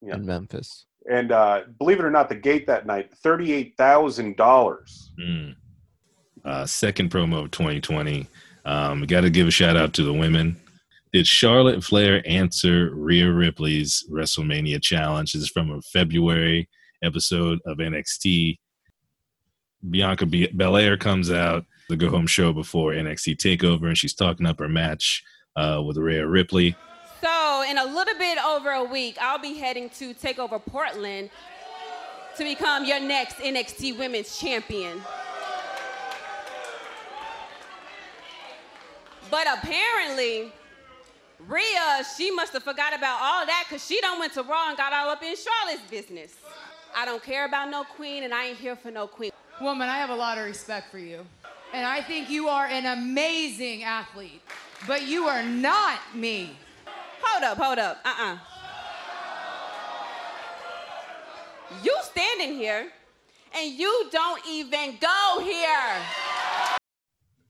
Yeah. 0.01 0.15
in 0.15 0.25
Memphis. 0.25 0.85
And 1.09 1.31
uh, 1.31 1.61
believe 1.79 1.99
it 1.99 2.05
or 2.05 2.11
not, 2.11 2.29
the 2.29 2.35
gate 2.35 2.67
that 2.67 2.85
night 2.85 3.11
thirty-eight 3.11 3.75
thousand 3.77 4.37
dollars. 4.37 5.11
Mm. 5.19 5.55
Uh, 6.45 6.65
second 6.65 7.11
promo 7.11 7.43
of 7.45 7.51
2020. 7.51 8.25
Um, 8.65 9.05
Got 9.05 9.21
to 9.21 9.29
give 9.29 9.47
a 9.47 9.51
shout 9.51 9.77
out 9.77 9.93
to 9.93 10.03
the 10.03 10.13
women. 10.13 10.55
Did 11.13 11.27
Charlotte 11.27 11.83
Flair 11.83 12.23
answer 12.25 12.89
Rhea 12.95 13.29
Ripley's 13.29 14.05
WrestleMania 14.09 14.81
challenge? 14.81 15.33
This 15.33 15.41
is 15.41 15.49
from 15.49 15.69
a 15.69 15.81
February 15.81 16.69
episode 17.03 17.59
of 17.65 17.79
NXT. 17.79 18.57
Bianca 19.89 20.25
B- 20.25 20.47
Belair 20.55 20.95
comes 20.95 21.29
out 21.29 21.65
the 21.89 21.97
go 21.97 22.09
home 22.09 22.27
show 22.27 22.53
before 22.53 22.93
NXT 22.93 23.35
Takeover, 23.35 23.87
and 23.87 23.97
she's 23.97 24.13
talking 24.13 24.45
up 24.45 24.59
her 24.59 24.69
match 24.69 25.21
uh, 25.57 25.81
with 25.85 25.97
Rhea 25.97 26.25
Ripley. 26.25 26.77
So, 27.21 27.63
in 27.69 27.77
a 27.77 27.83
little 27.83 28.17
bit 28.17 28.37
over 28.45 28.71
a 28.71 28.85
week, 28.85 29.17
I'll 29.19 29.37
be 29.37 29.55
heading 29.55 29.89
to 29.91 30.13
take 30.13 30.39
over 30.39 30.59
Portland 30.59 31.29
to 32.37 32.43
become 32.45 32.85
your 32.85 33.01
next 33.01 33.35
NXT 33.35 33.99
Women's 33.99 34.39
Champion. 34.39 35.01
But 39.29 39.47
apparently, 39.57 40.53
Rhea, 41.47 42.03
she 42.17 42.31
must 42.31 42.53
have 42.53 42.63
forgot 42.63 42.95
about 42.95 43.19
all 43.21 43.45
that 43.45 43.65
because 43.67 43.85
she 43.85 43.99
done 44.01 44.19
went 44.19 44.33
to 44.33 44.43
Raw 44.43 44.69
and 44.69 44.77
got 44.77 44.93
all 44.93 45.09
up 45.09 45.23
in 45.23 45.35
Charlotte's 45.35 45.89
business. 45.89 46.35
I 46.95 47.05
don't 47.05 47.23
care 47.23 47.45
about 47.45 47.69
no 47.69 47.83
queen, 47.83 48.23
and 48.23 48.33
I 48.33 48.47
ain't 48.47 48.57
here 48.57 48.75
for 48.75 48.91
no 48.91 49.07
queen. 49.07 49.31
Woman, 49.59 49.87
I 49.89 49.97
have 49.97 50.09
a 50.09 50.15
lot 50.15 50.37
of 50.37 50.45
respect 50.45 50.91
for 50.91 50.99
you. 50.99 51.25
And 51.73 51.85
I 51.85 52.01
think 52.01 52.29
you 52.29 52.47
are 52.49 52.65
an 52.65 52.85
amazing 52.85 53.83
athlete. 53.83 54.41
But 54.87 55.03
you 55.03 55.25
are 55.25 55.43
not 55.43 55.99
me. 56.13 56.57
Hold 57.23 57.43
up, 57.43 57.57
hold 57.57 57.79
up. 57.79 57.99
Uh-uh. 58.03 58.37
You 61.83 61.95
standing 62.03 62.55
here 62.55 62.87
and 63.57 63.71
you 63.71 64.09
don't 64.11 64.41
even 64.49 64.97
go 64.99 65.39
here. 65.41 65.95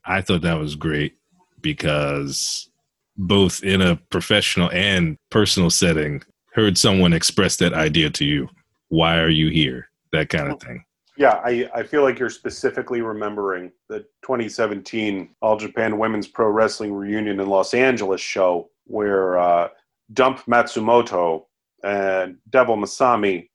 I 0.05 0.21
thought 0.21 0.41
that 0.41 0.59
was 0.59 0.75
great 0.75 1.17
because 1.61 2.69
both 3.17 3.63
in 3.63 3.81
a 3.81 3.97
professional 4.09 4.69
and 4.71 5.17
personal 5.29 5.69
setting, 5.69 6.23
heard 6.53 6.77
someone 6.77 7.13
express 7.13 7.57
that 7.57 7.73
idea 7.73 8.09
to 8.09 8.25
you. 8.25 8.49
Why 8.89 9.19
are 9.19 9.29
you 9.29 9.49
here? 9.49 9.89
That 10.11 10.29
kind 10.29 10.51
of 10.51 10.59
thing. 10.61 10.83
Yeah, 11.17 11.41
I, 11.43 11.69
I 11.73 11.83
feel 11.83 12.03
like 12.03 12.19
you're 12.19 12.29
specifically 12.29 13.01
remembering 13.01 13.71
the 13.89 13.99
2017 14.23 15.29
All 15.41 15.57
Japan 15.57 15.97
Women's 15.97 16.27
Pro 16.27 16.49
Wrestling 16.49 16.93
Reunion 16.93 17.39
in 17.39 17.47
Los 17.47 17.73
Angeles 17.73 18.21
show 18.21 18.69
where 18.85 19.37
uh, 19.37 19.69
Dump 20.13 20.39
Matsumoto 20.45 21.45
and 21.83 22.37
Devil 22.49 22.77
Masami 22.77 23.49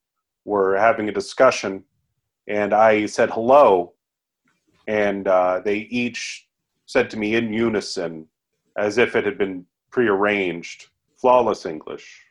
were 0.45 0.77
having 0.77 1.09
a 1.09 1.13
discussion, 1.13 1.85
and 2.47 2.73
I 2.73 3.07
said 3.07 3.31
hello, 3.31 3.95
and 4.87 5.27
uh, 5.27 5.61
they 5.65 5.79
each 5.79 6.47
said 6.87 7.11
to 7.11 7.17
me 7.17 7.35
in 7.35 7.53
unison, 7.53 8.29
as 8.77 8.99
if 8.99 9.17
it 9.17 9.25
had 9.25 9.39
been 9.39 9.65
prearranged, 9.91 10.89
flawless 11.17 11.67
English, 11.67 12.23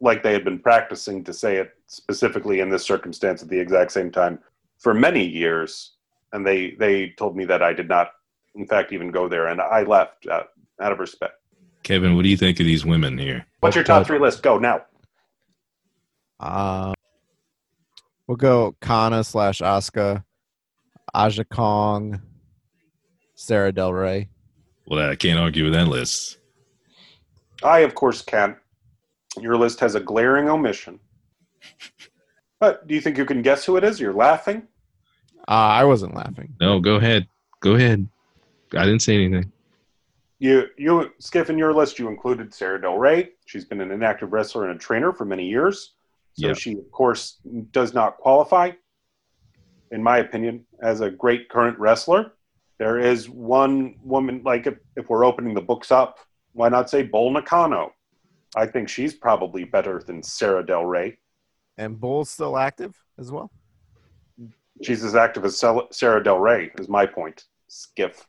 like 0.00 0.22
they 0.22 0.32
had 0.32 0.44
been 0.44 0.58
practicing 0.58 1.22
to 1.24 1.32
say 1.32 1.56
it 1.56 1.72
specifically 1.86 2.60
in 2.60 2.68
this 2.68 2.84
circumstance 2.84 3.42
at 3.42 3.48
the 3.48 3.58
exact 3.58 3.92
same 3.92 4.10
time 4.10 4.38
for 4.78 4.94
many 4.94 5.24
years, 5.24 5.92
and 6.32 6.46
they 6.46 6.72
they 6.72 7.10
told 7.10 7.36
me 7.36 7.44
that 7.44 7.62
I 7.62 7.72
did 7.72 7.88
not, 7.88 8.12
in 8.54 8.66
fact, 8.66 8.92
even 8.92 9.10
go 9.10 9.28
there, 9.28 9.48
and 9.48 9.60
I 9.60 9.82
left 9.82 10.26
uh, 10.26 10.42
out 10.80 10.92
of 10.92 10.98
respect. 10.98 11.34
Kevin, 11.82 12.16
what 12.16 12.22
do 12.22 12.28
you 12.28 12.36
think 12.36 12.58
of 12.60 12.66
these 12.66 12.84
women 12.84 13.18
here? 13.18 13.46
What's 13.60 13.76
your 13.76 13.84
top 13.84 14.06
three 14.06 14.18
list? 14.18 14.42
Go 14.42 14.58
now. 14.58 14.82
Uh, 16.40 16.94
we'll 18.26 18.36
go 18.36 18.74
Kana 18.80 19.22
slash 19.22 19.60
Asuka, 19.60 20.24
Aja 21.14 21.44
Kong, 21.44 22.20
Sarah 23.34 23.72
Del 23.72 23.92
Rey. 23.92 24.28
Well, 24.86 25.10
I 25.10 25.16
can't 25.16 25.38
argue 25.38 25.64
with 25.64 25.72
that 25.74 25.88
list. 25.88 26.38
I, 27.62 27.80
of 27.80 27.94
course, 27.94 28.20
can. 28.22 28.56
Your 29.40 29.56
list 29.56 29.80
has 29.80 29.94
a 29.94 30.00
glaring 30.00 30.48
omission. 30.48 31.00
But 32.60 32.86
do 32.86 32.94
you 32.94 33.00
think 33.00 33.16
you 33.16 33.24
can 33.24 33.42
guess 33.42 33.64
who 33.64 33.76
it 33.76 33.84
is? 33.84 33.98
You're 33.98 34.12
laughing. 34.12 34.62
Uh, 35.48 35.50
I 35.80 35.84
wasn't 35.84 36.14
laughing. 36.14 36.54
No, 36.60 36.78
go 36.80 36.96
ahead. 36.96 37.26
Go 37.60 37.74
ahead. 37.74 38.06
I 38.76 38.84
didn't 38.84 39.02
say 39.02 39.14
anything. 39.16 39.50
You, 40.38 40.66
you, 40.76 41.10
Skiff, 41.18 41.48
in 41.48 41.56
your 41.58 41.72
list, 41.72 41.98
you 41.98 42.08
included 42.08 42.52
Sarah 42.52 42.80
Del 42.80 42.98
Rey. 42.98 43.30
She's 43.46 43.64
been 43.64 43.80
an 43.80 43.90
inactive 43.90 44.32
wrestler 44.32 44.68
and 44.68 44.76
a 44.76 44.78
trainer 44.78 45.12
for 45.12 45.24
many 45.24 45.46
years. 45.46 45.94
So 46.34 46.48
Yeah. 46.48 46.54
she, 46.54 46.72
of 46.72 46.90
course, 46.90 47.38
does 47.70 47.94
not 47.94 48.16
qualify, 48.18 48.72
in 49.90 50.02
my 50.02 50.18
opinion, 50.18 50.66
as 50.82 51.00
a 51.00 51.10
great 51.10 51.48
current 51.48 51.78
wrestler. 51.78 52.32
There 52.78 52.98
is 52.98 53.28
one 53.28 53.94
woman, 54.02 54.42
like 54.44 54.66
if, 54.66 54.74
if 54.96 55.08
we're 55.08 55.24
opening 55.24 55.54
the 55.54 55.60
books 55.60 55.90
up, 55.92 56.18
why 56.52 56.68
not 56.68 56.90
say 56.90 57.02
Bull 57.02 57.30
Nakano? 57.30 57.92
I 58.56 58.66
think 58.66 58.88
she's 58.88 59.14
probably 59.14 59.64
better 59.64 60.02
than 60.04 60.22
Sarah 60.22 60.64
Del 60.64 60.84
Rey. 60.84 61.18
And 61.76 61.98
Bull's 62.00 62.30
still 62.30 62.56
active 62.56 62.94
as 63.18 63.30
well. 63.32 63.50
She's 64.82 65.04
as 65.04 65.14
active 65.14 65.44
as 65.44 65.58
Sarah 65.90 66.22
Del 66.22 66.38
Rey, 66.38 66.70
is 66.78 66.88
my 66.88 67.06
point. 67.06 67.44
Skiff. 67.68 68.26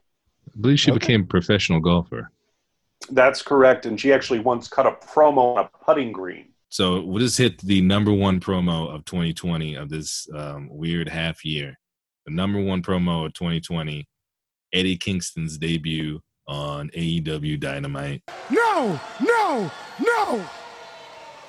I 0.47 0.61
believe 0.61 0.79
she 0.79 0.91
Okay. 0.91 0.99
became 0.99 1.21
a 1.21 1.25
professional 1.25 1.79
golfer. 1.79 2.31
That's 3.11 3.41
correct. 3.41 3.85
And 3.85 3.99
she 3.99 4.13
actually 4.13 4.39
once 4.39 4.67
cut 4.67 4.87
a 4.87 4.91
promo 4.91 5.57
on 5.57 5.65
a 5.73 5.83
putting 5.85 6.11
green. 6.11 6.49
So 6.69 7.01
we'll 7.03 7.19
just 7.19 7.37
hit 7.37 7.59
the 7.61 7.81
number 7.81 8.11
one 8.11 8.39
promo 8.39 8.93
of 8.93 9.05
2020 9.05 9.75
of 9.75 9.89
this 9.89 10.27
um, 10.35 10.67
weird 10.69 11.07
half 11.09 11.45
year. 11.45 11.77
The 12.25 12.31
number 12.33 12.59
one 12.59 12.81
promo 12.81 13.25
of 13.27 13.33
2020, 13.33 14.07
Eddie 14.75 14.97
Kingston's 14.97 15.57
debut 15.57 16.19
on 16.47 16.89
AEW 16.89 17.59
Dynamite. 17.59 18.21
No, 18.51 18.99
no, 19.21 19.71
no. 19.99 20.45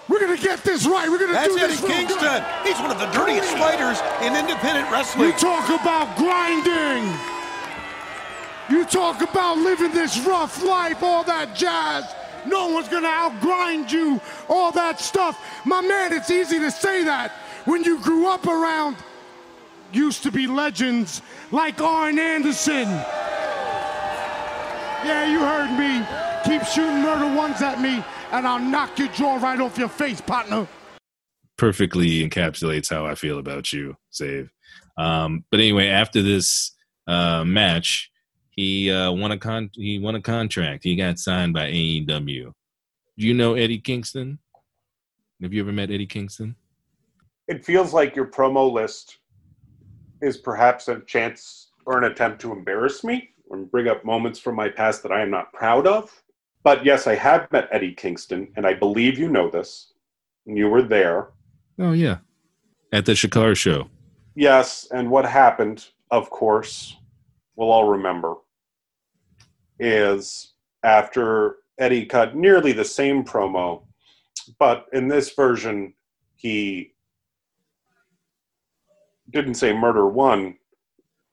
We're 0.08 0.20
gonna 0.20 0.36
get 0.38 0.62
this 0.62 0.86
right. 0.86 1.10
We're 1.10 1.18
gonna 1.18 1.32
That's 1.32 1.52
do 1.52 1.58
Eddie 1.58 1.72
this 1.72 1.82
real 1.82 1.90
Kingston. 1.92 2.20
good. 2.20 2.44
He's 2.64 2.78
one 2.78 2.92
of 2.92 3.00
the 3.00 3.06
dirtiest 3.06 3.50
fighters 3.58 3.98
in 4.22 4.36
independent 4.36 4.88
wrestling. 4.90 5.26
You 5.26 5.32
talk 5.32 5.68
about 5.68 6.16
grinding. 6.16 7.12
You 8.70 8.84
talk 8.84 9.20
about 9.28 9.58
living 9.58 9.92
this 9.92 10.18
rough 10.20 10.62
life, 10.62 11.02
all 11.02 11.24
that 11.24 11.56
jazz. 11.56 12.04
No 12.46 12.68
one's 12.68 12.88
gonna 12.88 13.08
outgrind 13.08 13.90
you, 13.90 14.20
all 14.48 14.70
that 14.72 15.00
stuff. 15.00 15.36
My 15.66 15.80
man, 15.80 16.12
it's 16.12 16.30
easy 16.30 16.60
to 16.60 16.70
say 16.70 17.02
that 17.02 17.32
when 17.64 17.82
you 17.82 18.00
grew 18.00 18.28
up 18.28 18.46
around 18.46 18.96
used 19.96 20.22
to 20.22 20.30
be 20.30 20.46
legends 20.46 21.22
like 21.50 21.80
Arn 21.80 22.18
Anderson. 22.18 22.88
Yeah, 25.04 25.30
you 25.30 25.40
heard 25.40 25.76
me. 25.78 26.06
Keep 26.44 26.66
shooting 26.68 27.02
murder 27.02 27.34
ones 27.34 27.62
at 27.62 27.80
me, 27.80 28.04
and 28.32 28.46
I'll 28.46 28.60
knock 28.60 28.98
your 28.98 29.08
jaw 29.08 29.36
right 29.36 29.60
off 29.60 29.78
your 29.78 29.88
face, 29.88 30.20
partner. 30.20 30.68
Perfectly 31.56 32.28
encapsulates 32.28 32.90
how 32.90 33.06
I 33.06 33.14
feel 33.14 33.38
about 33.38 33.72
you, 33.72 33.96
Save. 34.10 34.52
Um, 34.98 35.44
but 35.50 35.60
anyway, 35.60 35.88
after 35.88 36.22
this 36.22 36.72
uh, 37.06 37.44
match, 37.44 38.10
he 38.50 38.90
uh, 38.90 39.12
won 39.12 39.32
a 39.32 39.38
con- 39.38 39.70
he 39.74 39.98
won 39.98 40.14
a 40.14 40.20
contract. 40.20 40.84
He 40.84 40.96
got 40.96 41.18
signed 41.18 41.52
by 41.52 41.70
AEW. 41.70 42.52
Do 43.18 43.26
you 43.26 43.34
know 43.34 43.54
Eddie 43.54 43.78
Kingston? 43.78 44.38
Have 45.42 45.52
you 45.52 45.62
ever 45.62 45.72
met 45.72 45.90
Eddie 45.90 46.06
Kingston? 46.06 46.56
It 47.48 47.64
feels 47.64 47.92
like 47.92 48.16
your 48.16 48.26
promo 48.26 48.70
list 48.72 49.18
is 50.22 50.36
perhaps 50.36 50.88
a 50.88 51.00
chance 51.00 51.70
or 51.84 51.98
an 51.98 52.04
attempt 52.04 52.40
to 52.40 52.52
embarrass 52.52 53.04
me 53.04 53.30
and 53.50 53.70
bring 53.70 53.88
up 53.88 54.04
moments 54.04 54.38
from 54.38 54.56
my 54.56 54.68
past 54.68 55.02
that 55.02 55.12
I 55.12 55.22
am 55.22 55.30
not 55.30 55.52
proud 55.52 55.86
of. 55.86 56.22
But 56.64 56.84
yes, 56.84 57.06
I 57.06 57.14
have 57.14 57.50
met 57.52 57.68
Eddie 57.70 57.94
Kingston, 57.94 58.48
and 58.56 58.66
I 58.66 58.74
believe 58.74 59.18
you 59.18 59.28
know 59.28 59.48
this. 59.48 59.92
And 60.46 60.58
you 60.58 60.68
were 60.68 60.82
there. 60.82 61.28
Oh 61.78 61.92
yeah, 61.92 62.18
at 62.92 63.04
the 63.04 63.12
Shakar 63.12 63.56
show. 63.56 63.88
Yes, 64.34 64.88
and 64.90 65.10
what 65.10 65.24
happened, 65.24 65.86
of 66.10 66.30
course, 66.30 66.96
we'll 67.54 67.70
all 67.70 67.88
remember, 67.88 68.34
is 69.78 70.54
after 70.82 71.56
Eddie 71.78 72.06
cut 72.06 72.36
nearly 72.36 72.72
the 72.72 72.84
same 72.84 73.24
promo, 73.24 73.82
but 74.58 74.86
in 74.92 75.08
this 75.08 75.30
version, 75.30 75.94
he 76.34 76.94
didn't 79.30 79.54
say 79.54 79.72
murder 79.72 80.06
one. 80.08 80.56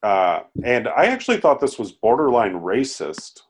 Uh, 0.01 0.41
and 0.63 0.87
I 0.87 1.05
actually 1.05 1.37
thought 1.37 1.59
this 1.59 1.79
was 1.79 1.91
borderline 1.93 2.55
racist. 2.55 3.41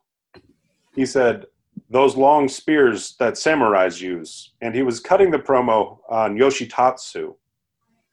He 0.95 1.05
said, 1.05 1.45
those 1.89 2.15
long 2.15 2.47
spears 2.47 3.15
that 3.19 3.33
samurais 3.33 3.99
use. 4.01 4.53
And 4.61 4.75
he 4.75 4.83
was 4.83 4.99
cutting 4.99 5.31
the 5.31 5.39
promo 5.39 5.99
on 6.09 6.37
Yoshitatsu, 6.37 7.35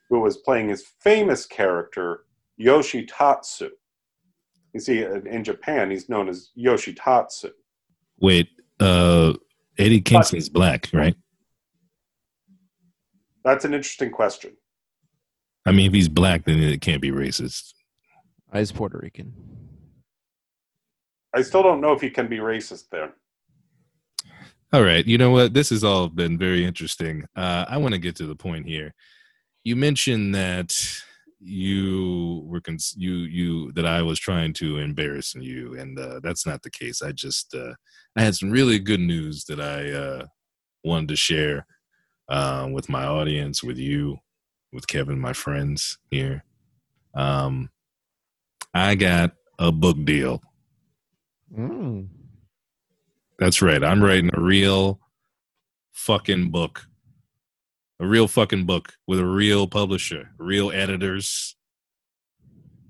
who 0.08 0.20
was 0.20 0.38
playing 0.38 0.68
his 0.68 0.84
famous 1.00 1.46
character, 1.46 2.24
Yoshitatsu. 2.60 3.70
You 4.72 4.80
see, 4.80 5.02
in 5.02 5.44
Japan, 5.44 5.90
he's 5.90 6.08
known 6.08 6.28
as 6.28 6.50
Yoshitatsu. 6.56 7.50
Wait, 8.20 8.48
uh, 8.78 9.34
Eddie 9.78 10.00
Kingston's 10.00 10.48
black, 10.48 10.88
right? 10.92 11.16
That's 13.44 13.64
an 13.64 13.74
interesting 13.74 14.10
question. 14.10 14.52
I 15.66 15.72
mean, 15.72 15.86
if 15.86 15.92
he's 15.92 16.08
black, 16.08 16.44
then 16.44 16.58
it 16.58 16.80
can't 16.80 17.02
be 17.02 17.10
racist. 17.10 17.74
He's 18.52 18.72
Puerto 18.72 18.98
Rican. 18.98 19.32
I 21.34 21.42
still 21.42 21.62
don't 21.62 21.80
know 21.80 21.92
if 21.92 22.00
he 22.00 22.10
can 22.10 22.28
be 22.28 22.38
racist 22.38 22.88
there. 22.90 23.12
All 24.72 24.82
right, 24.82 25.04
you 25.04 25.18
know 25.18 25.30
what? 25.30 25.54
This 25.54 25.70
has 25.70 25.84
all 25.84 26.08
been 26.08 26.38
very 26.38 26.64
interesting. 26.64 27.24
Uh, 27.36 27.64
I 27.68 27.76
want 27.76 27.92
to 27.94 28.00
get 28.00 28.16
to 28.16 28.26
the 28.26 28.36
point 28.36 28.66
here. 28.66 28.94
You 29.64 29.76
mentioned 29.76 30.34
that 30.34 30.76
you 31.40 32.44
were 32.46 32.60
cons- 32.60 32.94
you 32.96 33.12
you 33.12 33.72
that 33.72 33.86
I 33.86 34.02
was 34.02 34.18
trying 34.18 34.52
to 34.54 34.78
embarrass 34.78 35.34
you, 35.34 35.76
and 35.78 35.98
uh, 35.98 36.20
that's 36.22 36.46
not 36.46 36.62
the 36.62 36.70
case. 36.70 37.02
I 37.02 37.12
just 37.12 37.54
uh, 37.54 37.74
I 38.16 38.22
had 38.22 38.34
some 38.36 38.50
really 38.50 38.78
good 38.78 39.00
news 39.00 39.44
that 39.46 39.60
I 39.60 39.90
uh, 39.90 40.26
wanted 40.84 41.08
to 41.08 41.16
share 41.16 41.66
uh, 42.28 42.68
with 42.70 42.88
my 42.88 43.04
audience, 43.04 43.62
with 43.64 43.78
you, 43.78 44.18
with 44.72 44.87
Kevin, 44.87 45.18
my 45.18 45.33
friends 45.33 45.98
here. 46.11 46.44
Um, 47.14 47.70
I 48.72 48.94
got 48.94 49.33
a 49.59 49.72
book 49.72 49.96
deal. 50.04 50.42
Mm. 51.56 52.09
That's 53.38 53.62
right. 53.62 53.83
I'm 53.83 54.02
writing 54.02 54.30
a 54.33 54.40
real 54.40 55.00
fucking 55.92 56.50
book. 56.50 56.87
A 57.98 58.06
real 58.06 58.28
fucking 58.28 58.64
book 58.64 58.94
with 59.06 59.18
a 59.18 59.26
real 59.26 59.66
publisher, 59.66 60.30
real 60.38 60.70
editors, 60.70 61.54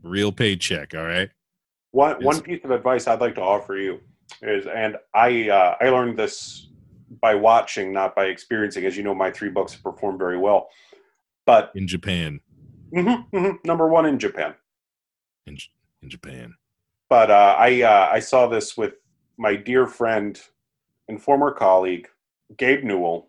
real 0.05 0.31
paycheck, 0.31 0.95
all 0.95 1.05
right? 1.05 1.31
One 1.90 2.16
Yes. 2.21 2.25
one 2.25 2.40
piece 2.43 2.64
of 2.64 2.71
advice 2.71 3.09
I'd 3.09 3.21
like 3.21 3.35
to 3.35 3.40
offer 3.43 3.75
you 3.77 3.99
is, 4.43 4.66
and 4.66 4.97
I 5.12 5.49
uh, 5.49 5.77
I 5.81 5.88
learned 5.88 6.16
this 6.16 6.69
by 7.21 7.35
watching, 7.35 7.93
not 7.93 8.14
by 8.14 8.27
experiencing. 8.27 8.85
As 8.85 8.97
you 8.97 9.03
know, 9.03 9.14
my 9.14 9.33
three 9.33 9.49
books 9.49 9.73
have 9.73 9.83
performed 9.83 10.21
very 10.21 10.38
well. 10.38 10.69
But 11.46 11.72
In 11.74 11.87
Japan. 11.87 12.40
mhm, 12.94 13.26
mhm, 13.33 13.64
number 13.64 13.88
one 13.88 14.07
in 14.07 14.18
Japan. 14.18 14.55
In, 15.46 15.57
in 16.03 16.11
Japan. 16.11 16.55
But 17.09 17.31
uh, 17.31 17.57
I 17.59 17.83
uh, 17.83 18.09
I 18.12 18.20
saw 18.20 18.46
this 18.46 18.76
with 18.76 18.94
my 19.37 19.57
dear 19.57 19.87
friend 19.87 20.40
and 21.09 21.20
former 21.20 21.50
colleague 21.50 22.09
Gabe 22.57 22.85
Newell, 22.85 23.26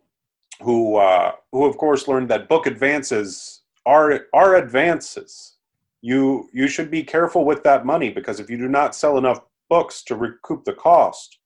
who 0.61 0.97
uh, 0.97 1.31
who 1.51 1.65
of 1.65 1.77
course 1.77 2.07
learned 2.07 2.29
that 2.29 2.47
book 2.47 2.67
advances 2.67 3.61
are 3.85 4.27
are 4.33 4.55
advances. 4.57 5.55
You 6.01 6.49
you 6.53 6.67
should 6.67 6.91
be 6.91 7.03
careful 7.03 7.43
with 7.45 7.63
that 7.63 7.85
money 7.85 8.09
because 8.11 8.39
if 8.39 8.49
you 8.49 8.57
do 8.57 8.67
not 8.67 8.95
sell 8.95 9.17
enough 9.17 9.41
books 9.69 10.03
to 10.03 10.15
recoup 10.15 10.63
the 10.65 10.73
cost, 10.73 11.39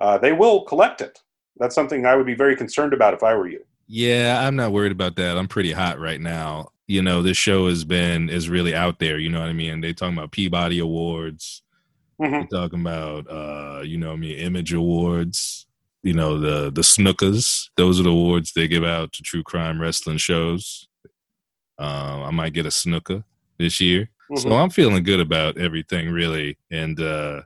uh, 0.00 0.18
they 0.18 0.32
will 0.32 0.62
collect 0.64 1.00
it. 1.00 1.22
That's 1.56 1.74
something 1.74 2.04
I 2.04 2.16
would 2.16 2.26
be 2.26 2.34
very 2.34 2.56
concerned 2.56 2.92
about 2.92 3.14
if 3.14 3.22
I 3.22 3.34
were 3.34 3.48
you. 3.48 3.64
Yeah, 3.86 4.40
I'm 4.46 4.56
not 4.56 4.72
worried 4.72 4.92
about 4.92 5.16
that. 5.16 5.36
I'm 5.36 5.48
pretty 5.48 5.72
hot 5.72 5.98
right 5.98 6.20
now. 6.20 6.68
You 6.86 7.02
know, 7.02 7.22
this 7.22 7.36
show 7.36 7.68
has 7.68 7.84
been 7.84 8.28
is 8.28 8.48
really 8.48 8.74
out 8.74 8.98
there, 8.98 9.18
you 9.18 9.28
know 9.30 9.40
what 9.40 9.48
I 9.48 9.52
mean? 9.54 9.80
They 9.80 9.92
talking 9.92 10.16
about 10.16 10.32
Peabody 10.32 10.78
Awards. 10.78 11.62
Mhm. 12.20 12.46
They're 12.50 12.60
talking 12.60 12.80
about 12.80 13.26
uh, 13.30 13.82
you 13.82 13.98
know 13.98 14.12
I 14.12 14.16
mean, 14.16 14.38
Image 14.38 14.72
Awards. 14.72 15.66
You 16.02 16.14
know, 16.14 16.38
the 16.38 16.70
the 16.70 16.82
snookers. 16.82 17.70
Those 17.76 18.00
are 18.00 18.04
the 18.04 18.10
awards 18.10 18.52
they 18.52 18.68
give 18.68 18.84
out 18.84 19.12
to 19.14 19.22
true 19.22 19.42
crime 19.42 19.80
wrestling 19.80 20.18
shows. 20.18 20.88
Um, 21.78 22.22
I 22.24 22.30
might 22.30 22.52
get 22.54 22.66
a 22.66 22.70
snooker 22.70 23.24
this 23.58 23.80
year. 23.80 24.10
So 24.36 24.50
Mhm. 24.50 24.62
I'm 24.64 24.70
feeling 24.70 25.02
good 25.04 25.20
about 25.20 25.58
everything 25.58 26.10
really. 26.10 26.58
And 26.70 27.00
uh 27.00 27.42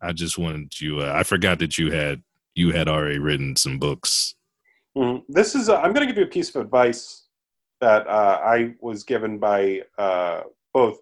I 0.00 0.12
just 0.12 0.38
wanted 0.38 0.70
to 0.72 1.02
uh, 1.02 1.12
I 1.14 1.22
forgot 1.22 1.58
that 1.60 1.78
you 1.78 1.90
had 1.92 2.22
you 2.54 2.72
had 2.72 2.88
already 2.88 3.18
written 3.18 3.56
some 3.56 3.78
books. 3.78 4.34
Mhm. 4.96 5.22
This 5.28 5.54
is. 5.54 5.68
i 5.68 5.76
I'm 5.82 5.92
going 5.92 6.06
to 6.06 6.12
give 6.12 6.18
you 6.18 6.24
a 6.24 6.34
piece 6.34 6.54
of 6.54 6.62
advice 6.62 7.26
that 7.80 8.06
uh, 8.06 8.40
I 8.44 8.74
was 8.80 9.02
given 9.04 9.38
by 9.38 9.82
uh, 9.98 10.42
both 10.72 10.98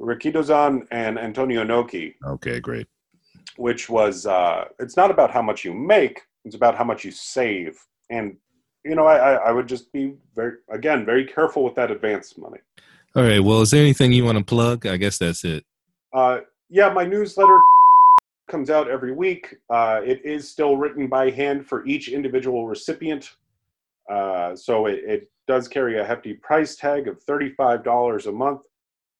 Rikidozan 0.00 0.86
and 0.90 1.18
Antonio 1.18 1.64
Inoki, 1.64 2.14
Okay, 2.26 2.60
great. 2.60 2.86
which 3.56 3.88
was 3.88 4.26
uh, 4.26 4.64
it's 4.78 4.96
not 4.96 5.10
about 5.10 5.30
how 5.30 5.42
much 5.42 5.64
you 5.64 5.72
make, 5.74 6.22
It's 6.44 6.54
about 6.54 6.76
how 6.76 6.84
much 6.84 7.04
you 7.04 7.10
save. 7.10 7.78
And, 8.10 8.36
you 8.84 8.94
know, 8.94 9.06
I, 9.06 9.16
I, 9.16 9.32
I 9.48 9.52
would 9.52 9.68
just 9.68 9.92
be 9.92 10.14
very, 10.34 10.54
again, 10.70 11.04
very 11.04 11.24
careful 11.24 11.64
with 11.64 11.74
that 11.76 11.90
advance 11.90 12.36
money. 12.38 12.58
All 13.16 13.22
right. 13.22 13.40
Well, 13.40 13.60
is 13.62 13.70
there 13.70 13.82
anything 13.82 14.12
you 14.12 14.24
want 14.24 14.38
to 14.38 14.44
plug? 14.44 14.86
I 14.86 14.96
guess 14.96 15.18
that's 15.18 15.44
it. 15.44 15.64
Uh, 16.12 16.38
yeah, 16.68 16.92
my 16.92 17.04
newsletter 17.04 17.58
comes 18.50 18.68
out 18.68 18.90
every 18.90 19.12
week. 19.12 19.56
Uh, 19.70 20.00
it 20.04 20.20
is 20.24 20.50
still 20.50 20.76
written 20.76 21.06
by 21.06 21.30
hand 21.30 21.66
for 21.66 21.86
each 21.86 22.08
individual 22.08 22.66
recipient. 22.66 23.36
Uh, 24.10 24.54
so 24.56 24.86
it, 24.86 25.00
it 25.06 25.30
does 25.46 25.68
carry 25.68 25.98
a 25.98 26.04
hefty 26.04 26.34
price 26.34 26.76
tag 26.76 27.08
of 27.08 27.24
$35 27.24 28.26
a 28.26 28.32
month. 28.32 28.62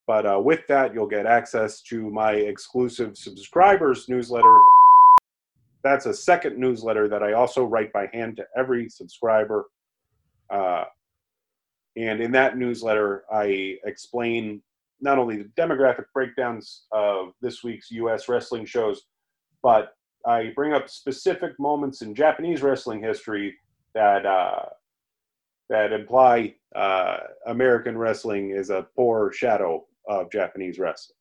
But 0.05 0.25
uh, 0.25 0.39
with 0.43 0.67
that, 0.67 0.93
you'll 0.93 1.07
get 1.07 1.25
access 1.25 1.81
to 1.83 2.09
my 2.09 2.33
exclusive 2.33 3.17
subscribers 3.17 4.09
newsletter. 4.09 4.59
That's 5.83 6.05
a 6.05 6.13
second 6.13 6.57
newsletter 6.57 7.07
that 7.07 7.23
I 7.23 7.33
also 7.33 7.63
write 7.63 7.93
by 7.93 8.09
hand 8.13 8.37
to 8.37 8.45
every 8.57 8.89
subscriber. 8.89 9.67
Uh, 10.49 10.83
and 11.95 12.21
in 12.21 12.31
that 12.33 12.57
newsletter, 12.57 13.23
I 13.31 13.77
explain 13.85 14.61
not 14.99 15.17
only 15.17 15.37
the 15.37 15.49
demographic 15.57 16.05
breakdowns 16.13 16.83
of 16.91 17.33
this 17.41 17.63
week's 17.63 17.89
US 17.91 18.27
wrestling 18.27 18.65
shows, 18.65 19.03
but 19.63 19.95
I 20.25 20.51
bring 20.55 20.73
up 20.73 20.89
specific 20.89 21.59
moments 21.59 22.01
in 22.01 22.13
Japanese 22.13 22.61
wrestling 22.61 23.01
history 23.01 23.55
that 23.93 24.25
uh, 24.25 24.65
that 25.69 25.91
imply 25.93 26.55
uh, 26.75 27.17
American 27.47 27.97
wrestling 27.97 28.51
is 28.51 28.69
a 28.69 28.87
poor 28.95 29.31
shadow 29.31 29.85
of 30.07 30.31
Japanese 30.31 30.79
wrestling. 30.79 31.15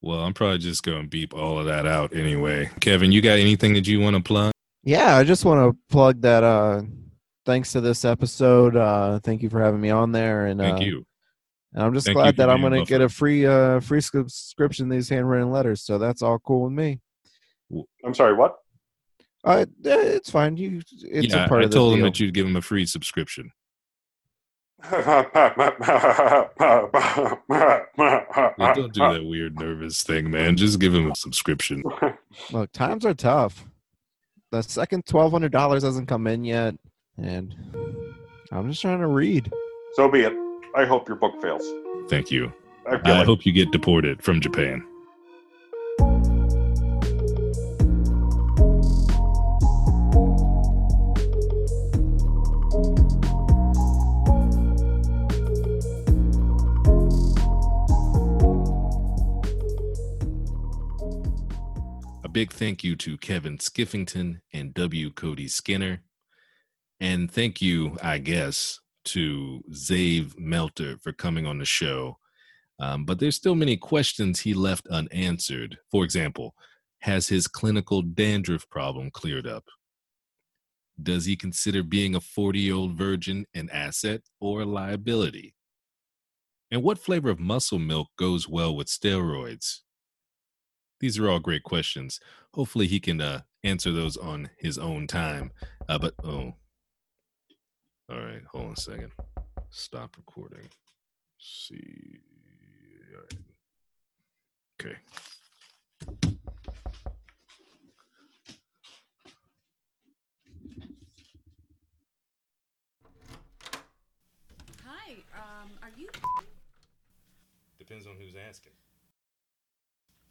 Well, 0.00 0.20
I'm 0.20 0.34
probably 0.34 0.58
just 0.58 0.82
going 0.82 1.02
to 1.02 1.08
beep 1.08 1.32
all 1.32 1.60
of 1.60 1.66
that 1.66 1.86
out 1.86 2.14
anyway. 2.14 2.70
Kevin, 2.80 3.12
you 3.12 3.20
got 3.20 3.38
anything 3.38 3.74
that 3.74 3.86
you 3.86 4.00
want 4.00 4.16
to 4.16 4.22
plug? 4.22 4.52
Yeah, 4.82 5.16
I 5.16 5.22
just 5.22 5.44
want 5.44 5.60
to 5.60 5.78
plug 5.88 6.22
that. 6.22 6.42
Uh, 6.42 6.82
thanks 7.46 7.72
to 7.72 7.80
this 7.80 8.04
episode. 8.04 8.76
Uh, 8.76 9.20
thank 9.20 9.42
you 9.42 9.48
for 9.48 9.60
having 9.60 9.80
me 9.80 9.90
on 9.90 10.10
there. 10.10 10.46
And 10.46 10.58
Thank 10.58 10.78
uh, 10.78 10.84
you. 10.84 11.06
And 11.74 11.82
I'm 11.82 11.94
just 11.94 12.06
Thank 12.06 12.16
glad 12.16 12.36
that 12.36 12.50
I'm 12.50 12.60
going 12.60 12.72
to 12.74 12.84
get 12.84 13.00
a 13.00 13.08
free 13.08 13.46
uh 13.46 13.80
free 13.80 14.00
subscription 14.00 14.88
to 14.88 14.94
these 14.94 15.08
handwritten 15.08 15.50
letters. 15.50 15.82
So 15.82 15.98
that's 15.98 16.22
all 16.22 16.38
cool 16.38 16.64
with 16.64 16.72
me. 16.72 17.00
I'm 18.04 18.14
sorry, 18.14 18.34
what? 18.34 18.56
Uh, 19.44 19.64
it's 19.82 20.30
fine. 20.30 20.56
You, 20.56 20.82
it's 21.02 21.34
yeah, 21.34 21.46
a 21.46 21.48
part 21.48 21.62
I 21.62 21.64
of 21.64 21.70
the 21.70 21.76
told 21.76 21.94
him 21.94 22.02
that 22.02 22.20
you'd 22.20 22.34
give 22.34 22.46
him 22.46 22.56
a 22.56 22.62
free 22.62 22.86
subscription. 22.86 23.50
Yeah, 28.58 28.74
don't 28.74 28.92
do 28.92 29.00
that 29.00 29.24
weird 29.24 29.58
nervous 29.58 30.02
thing, 30.02 30.30
man. 30.30 30.56
Just 30.56 30.78
give 30.78 30.94
him 30.94 31.10
a 31.10 31.16
subscription. 31.16 31.82
Look, 32.50 32.72
times 32.72 33.04
are 33.06 33.14
tough. 33.14 33.64
The 34.50 34.62
second 34.62 35.06
twelve 35.06 35.32
hundred 35.32 35.52
dollars 35.52 35.82
hasn't 35.82 36.08
come 36.08 36.26
in 36.26 36.44
yet, 36.44 36.74
and 37.16 37.54
I'm 38.50 38.68
just 38.68 38.82
trying 38.82 39.00
to 39.00 39.06
read. 39.06 39.50
So 39.94 40.08
be 40.08 40.20
it. 40.20 40.32
I 40.74 40.86
hope 40.86 41.06
your 41.06 41.18
book 41.18 41.40
fails. 41.42 41.64
Thank 42.08 42.30
you. 42.30 42.52
I 42.90 42.94
I 43.04 43.18
like 43.18 43.26
hope 43.26 43.44
you 43.44 43.52
get 43.52 43.70
deported 43.70 44.22
from 44.22 44.40
Japan. 44.40 44.82
A 62.24 62.28
big 62.28 62.50
thank 62.50 62.82
you 62.82 62.96
to 62.96 63.18
Kevin 63.18 63.58
Skiffington 63.58 64.40
and 64.54 64.72
W. 64.72 65.10
Cody 65.10 65.48
Skinner. 65.48 66.02
And 66.98 67.30
thank 67.30 67.60
you, 67.60 67.98
I 68.02 68.18
guess, 68.18 68.80
to 69.04 69.62
Zave 69.72 70.38
Melter 70.38 70.96
for 71.02 71.12
coming 71.12 71.46
on 71.46 71.58
the 71.58 71.64
show. 71.64 72.18
Um, 72.78 73.04
but 73.04 73.18
there's 73.18 73.36
still 73.36 73.54
many 73.54 73.76
questions 73.76 74.40
he 74.40 74.54
left 74.54 74.86
unanswered. 74.88 75.78
For 75.90 76.04
example, 76.04 76.54
has 77.00 77.28
his 77.28 77.46
clinical 77.46 78.02
dandruff 78.02 78.68
problem 78.68 79.10
cleared 79.10 79.46
up? 79.46 79.64
Does 81.02 81.24
he 81.24 81.36
consider 81.36 81.82
being 81.82 82.14
a 82.14 82.20
40 82.20 82.60
year 82.60 82.74
old 82.74 82.92
virgin 82.92 83.46
an 83.54 83.70
asset 83.70 84.22
or 84.40 84.62
a 84.62 84.66
liability? 84.66 85.54
And 86.70 86.82
what 86.82 86.98
flavor 86.98 87.28
of 87.28 87.40
muscle 87.40 87.78
milk 87.78 88.08
goes 88.18 88.48
well 88.48 88.74
with 88.74 88.86
steroids? 88.86 89.80
These 91.00 91.18
are 91.18 91.28
all 91.28 91.40
great 91.40 91.64
questions. 91.64 92.20
Hopefully, 92.54 92.86
he 92.86 93.00
can 93.00 93.20
uh, 93.20 93.42
answer 93.64 93.90
those 93.90 94.16
on 94.16 94.50
his 94.58 94.78
own 94.78 95.06
time. 95.06 95.50
Uh, 95.88 95.98
but, 95.98 96.14
oh, 96.24 96.54
all 98.12 98.18
right, 98.18 98.42
hold 98.52 98.66
on 98.66 98.72
a 98.72 98.76
second. 98.76 99.10
Stop 99.70 100.16
recording. 100.16 100.68
see. 101.38 102.20
All 103.14 103.20
right. 103.20 103.34
Okay. 104.80 104.96
Hi, 114.84 115.12
um, 115.36 115.70
are 115.82 115.90
you 115.96 116.08
Depends 117.78 118.06
on 118.06 118.14
who's 118.18 118.34
asking. 118.48 118.72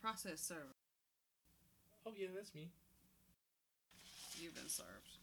process 0.01 0.39
server? 0.41 0.61
Oh, 2.05 2.13
yeah, 2.17 2.27
that's 2.35 2.53
me. 2.55 2.69
You've 4.41 4.55
been 4.55 4.67
served. 4.69 5.20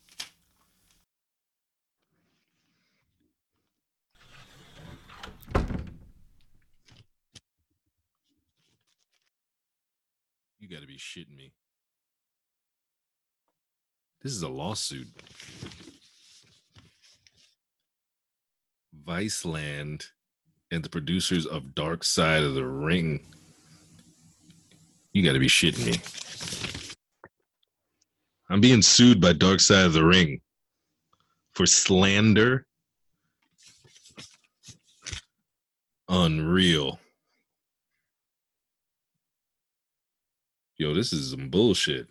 You 10.69 10.77
got 10.77 10.83
to 10.83 10.87
be 10.87 10.99
shitting 10.99 11.35
me. 11.35 11.55
This 14.23 14.33
is 14.33 14.43
a 14.43 14.49
lawsuit. 14.49 15.07
Viceland 19.07 20.05
and 20.71 20.85
the 20.85 20.91
producers 20.91 21.47
of 21.47 21.75
Dark 21.75 22.05
Side 22.05 22.43
of 22.43 22.53
the 22.53 22.67
Ring. 22.67 23.25
You 25.15 25.25
got 25.25 25.33
to 25.33 25.39
be 25.39 25.49
shitting 25.49 25.87
me. 25.87 26.03
I'm 28.51 28.61
being 28.61 28.83
sued 28.83 29.23
by 29.23 29.33
Dark 29.33 29.61
Side 29.61 29.87
of 29.87 29.95
the 29.95 30.05
Ring 30.05 30.43
for 31.55 31.65
slander. 31.65 32.67
Unreal. 36.11 37.01
Yo, 40.79 40.95
this 40.95 41.13
is 41.13 41.33
some 41.33 41.49
bullshit. 41.49 42.07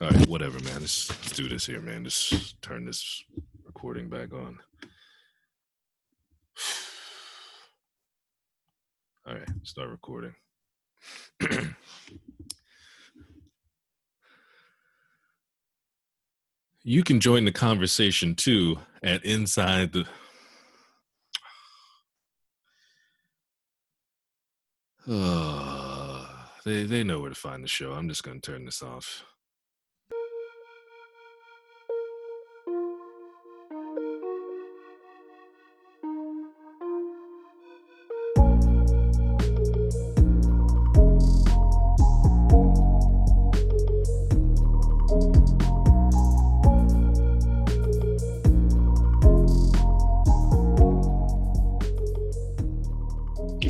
All 0.00 0.10
right, 0.10 0.26
whatever, 0.26 0.58
man. 0.58 0.80
Let's, 0.80 1.08
let's 1.08 1.30
do 1.30 1.48
this 1.48 1.64
here, 1.64 1.80
man. 1.80 2.02
Just 2.02 2.60
turn 2.62 2.84
this 2.84 3.22
recording 3.64 4.08
back 4.08 4.32
on. 4.32 4.58
All 9.24 9.34
right, 9.34 9.48
start 9.62 9.90
recording. 9.90 10.34
you 16.82 17.04
can 17.04 17.20
join 17.20 17.44
the 17.44 17.52
conversation 17.52 18.34
too 18.34 18.78
at 19.04 19.24
Inside 19.24 19.92
the 19.92 20.08
they 26.64 26.84
they 26.84 27.02
know 27.02 27.18
where 27.20 27.30
to 27.30 27.34
find 27.34 27.64
the 27.64 27.68
show. 27.68 27.92
I'm 27.92 28.08
just 28.08 28.22
gonna 28.22 28.40
turn 28.40 28.64
this 28.64 28.82
off. 28.82 29.24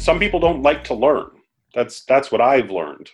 Some 0.03 0.19
people 0.19 0.41
don't 0.41 0.63
like 0.63 0.83
to 0.85 0.95
learn. 0.95 1.31
That's 1.75 2.05
that's 2.05 2.33
what 2.33 2.41
I've 2.41 2.71
learned. 2.71 3.11